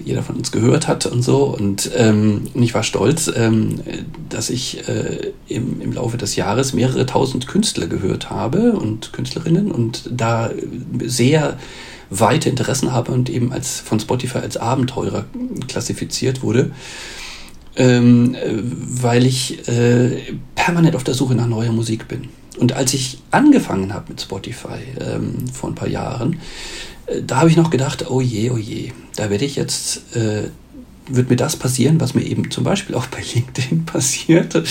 [0.04, 1.44] jeder von uns gehört hat und so.
[1.44, 3.80] Und, ähm, und ich war stolz, ähm,
[4.28, 9.70] dass ich äh, im, im Laufe des Jahres mehrere tausend Künstler gehört habe und Künstlerinnen
[9.70, 10.50] und da
[11.04, 11.58] sehr
[12.10, 15.26] weite Interessen habe und eben als von Spotify als Abenteurer
[15.68, 16.72] klassifiziert wurde,
[17.76, 22.28] ähm, weil ich äh, permanent auf der Suche nach neuer Musik bin.
[22.58, 26.40] Und als ich angefangen habe mit Spotify ähm, vor ein paar Jahren,
[27.06, 30.48] äh, da habe ich noch gedacht, oh je, oh je, da werde ich jetzt äh,
[31.10, 34.62] wird mir das passieren, was mir eben zum Beispiel auch bei LinkedIn passiert.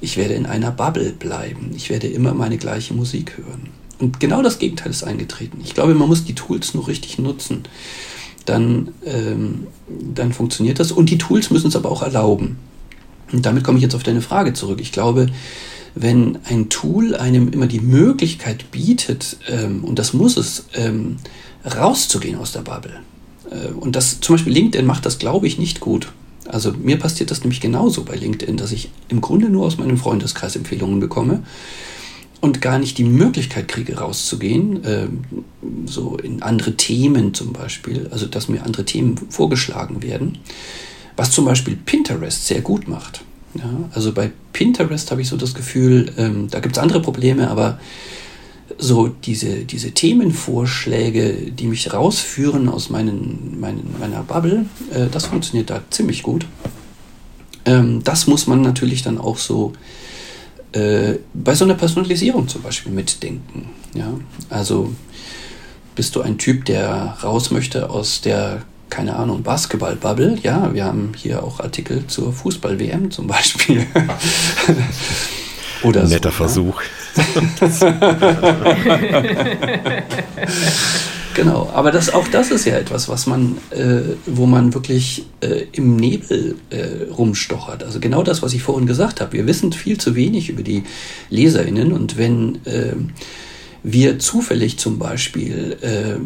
[0.00, 1.72] Ich werde in einer Bubble bleiben.
[1.74, 3.68] Ich werde immer meine gleiche Musik hören.
[4.00, 5.60] Und genau das Gegenteil ist eingetreten.
[5.62, 7.64] Ich glaube, man muss die Tools nur richtig nutzen.
[8.46, 10.90] Dann, ähm, dann funktioniert das.
[10.90, 12.56] Und die Tools müssen es aber auch erlauben.
[13.30, 14.80] Und damit komme ich jetzt auf deine Frage zurück.
[14.80, 15.26] Ich glaube,
[15.94, 21.18] wenn ein Tool einem immer die Möglichkeit bietet, ähm, und das muss es, ähm,
[21.64, 23.00] rauszugehen aus der Bubble.
[23.50, 26.10] Äh, und das zum Beispiel LinkedIn macht das, glaube ich, nicht gut.
[26.48, 29.98] Also mir passiert das nämlich genauso bei LinkedIn, dass ich im Grunde nur aus meinem
[29.98, 31.42] Freundeskreis Empfehlungen bekomme
[32.40, 35.08] und gar nicht die Möglichkeit kriege, rauszugehen, äh,
[35.86, 40.38] so in andere Themen zum Beispiel, also dass mir andere Themen vorgeschlagen werden,
[41.16, 43.22] was zum Beispiel Pinterest sehr gut macht.
[43.54, 47.50] Ja, also bei Pinterest habe ich so das Gefühl, ähm, da gibt es andere Probleme,
[47.50, 47.78] aber
[48.78, 55.68] so diese, diese Themenvorschläge, die mich rausführen aus meinen, meinen, meiner Bubble, äh, das funktioniert
[55.68, 56.46] da ziemlich gut.
[57.64, 59.72] Ähm, das muss man natürlich dann auch so
[60.72, 63.70] äh, bei so einer Personalisierung zum Beispiel mitdenken.
[63.94, 64.12] Ja?
[64.48, 64.92] Also
[65.94, 70.38] bist du ein Typ, der raus möchte aus der keine Ahnung, Basketball-Bubble.
[70.42, 73.86] Ja, wir haben hier auch Artikel zur Fußball-WM zum Beispiel.
[75.82, 76.82] Oder Netter so, Versuch.
[81.34, 85.64] genau, aber das, auch das ist ja etwas, was man, äh, wo man wirklich äh,
[85.72, 87.82] im Nebel äh, rumstochert.
[87.82, 89.32] Also genau das, was ich vorhin gesagt habe.
[89.32, 90.84] Wir wissen viel zu wenig über die
[91.30, 92.94] LeserInnen und wenn äh,
[93.82, 96.18] wir zufällig zum Beispiel äh,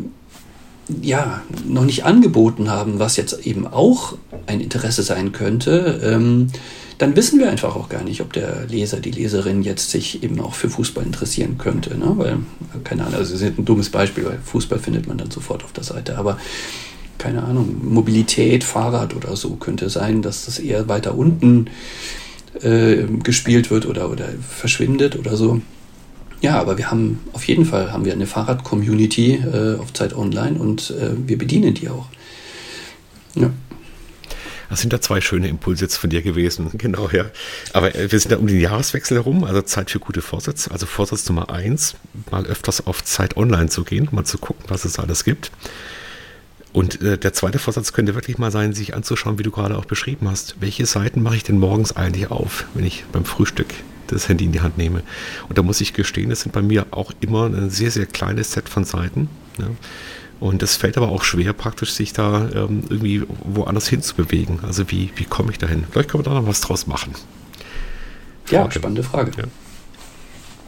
[1.00, 6.48] ja, noch nicht angeboten haben, was jetzt eben auch ein Interesse sein könnte, ähm,
[6.99, 10.40] dann wissen wir einfach auch gar nicht, ob der Leser, die Leserin jetzt sich eben
[10.40, 11.97] auch für Fußball interessieren könnte.
[11.99, 12.12] Ne?
[12.16, 12.38] Weil,
[12.84, 15.72] keine Ahnung, also das ist ein dummes Beispiel, weil Fußball findet man dann sofort auf
[15.72, 16.16] der Seite.
[16.18, 16.38] Aber
[17.18, 21.66] keine Ahnung, Mobilität, Fahrrad oder so könnte sein, dass das eher weiter unten
[22.61, 25.61] äh, gespielt wird oder, oder verschwindet oder so.
[26.40, 30.59] Ja, aber wir haben auf jeden Fall haben wir eine Fahrrad-Community äh, auf Zeit Online
[30.59, 32.07] und äh, wir bedienen die auch.
[33.34, 33.51] Ja.
[34.70, 36.70] Das sind da zwei schöne Impulse jetzt von dir gewesen.
[36.84, 37.26] Genau, ja.
[37.72, 40.70] Aber äh, wir sind da um den Jahreswechsel herum, also Zeit für gute Vorsätze.
[40.70, 41.94] Also Vorsatz Nummer eins,
[42.30, 45.50] mal öfters auf Zeit Online zu gehen, mal zu gucken, was es alles gibt.
[46.74, 49.84] Und äh, der zweite Vorsatz könnte wirklich mal sein, sich anzuschauen, wie du gerade auch
[49.84, 50.56] beschrieben hast.
[50.60, 53.68] Welche Seiten mache ich denn morgens eigentlich auf, wenn ich beim Frühstück
[54.08, 55.02] das Handy in die Hand nehme.
[55.48, 58.52] Und da muss ich gestehen, das sind bei mir auch immer ein sehr, sehr kleines
[58.52, 59.28] Set von Seiten.
[59.58, 59.68] Ja.
[60.45, 64.59] Und es fällt aber auch schwer, praktisch sich da ähm, irgendwie woanders hinzubewegen.
[64.62, 65.84] Also wie, wie komme ich dahin?
[65.90, 67.14] Vielleicht können wir da noch was draus machen.
[68.45, 68.64] Frage.
[68.64, 69.32] Ja, spannende Frage.
[69.38, 69.45] Ja.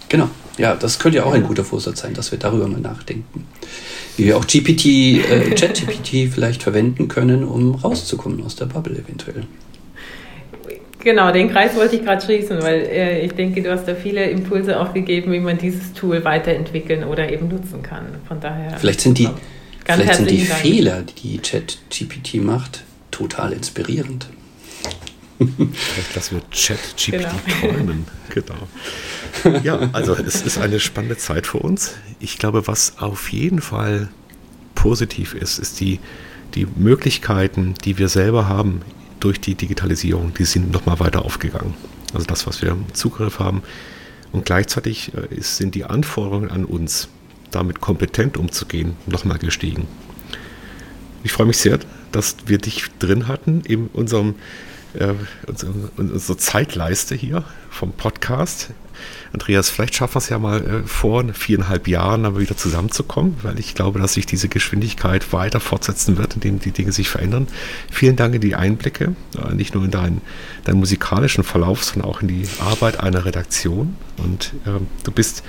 [0.09, 0.31] Genau.
[0.57, 3.47] Ja, das könnte ja auch ein guter Vorsatz sein, dass wir darüber mal nachdenken.
[4.17, 9.43] Wie wir auch GPT, äh, ChatGPT vielleicht verwenden können, um rauszukommen aus der Bubble eventuell.
[11.01, 14.25] Genau, den Kreis wollte ich gerade schließen, weil äh, ich denke, du hast da viele
[14.31, 18.07] Impulse auch gegeben, wie man dieses Tool weiterentwickeln oder eben nutzen kann.
[18.27, 18.79] Von daher.
[18.79, 19.29] Vielleicht sind die,
[19.87, 24.29] vielleicht sind die Fehler, die ChatGPT macht, total inspirierend.
[25.39, 27.31] Vielleicht lassen wir ChatGPT genau.
[27.61, 28.07] träumen.
[28.37, 29.61] Genau.
[29.63, 31.95] Ja, also es ist eine spannende Zeit für uns.
[32.21, 34.11] Ich glaube, was auf jeden Fall
[34.75, 36.01] positiv ist, ist die,
[36.55, 38.83] die Möglichkeiten, die wir selber haben,
[39.21, 41.75] durch die Digitalisierung, die sind nochmal weiter aufgegangen.
[42.13, 43.63] Also das, was wir im Zugriff haben.
[44.33, 47.09] Und gleichzeitig äh, sind die Anforderungen an uns,
[47.57, 49.87] damit kompetent umzugehen, nochmal gestiegen.
[51.25, 51.79] Ich freue mich sehr,
[52.13, 54.37] dass wir dich drin hatten in unserem,
[54.95, 55.15] äh,
[55.97, 58.71] unserer Zeitleiste hier vom Podcast.
[59.33, 63.59] Andreas, vielleicht schaffen wir es ja mal äh, vor viereinhalb Jahren aber wieder zusammenzukommen, weil
[63.59, 67.49] ich glaube, dass sich diese Geschwindigkeit weiter fortsetzen wird, indem die Dinge sich verändern.
[67.91, 70.21] Vielen Dank in die Einblicke, äh, nicht nur in deinen,
[70.65, 73.97] deinen musikalischen Verlauf, sondern auch in die Arbeit einer Redaktion.
[74.17, 75.43] Und äh, du bist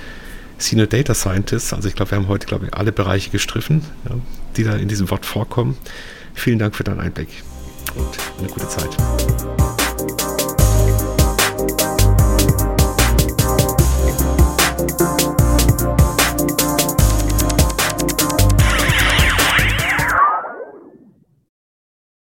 [0.58, 4.16] Senior Data Scientist, also ich glaube, wir haben heute, glaube ich, alle Bereiche gestriffen, ja,
[4.56, 5.76] die da in diesem Wort vorkommen.
[6.34, 7.28] Vielen Dank für deinen Einblick
[7.94, 8.96] und eine gute Zeit.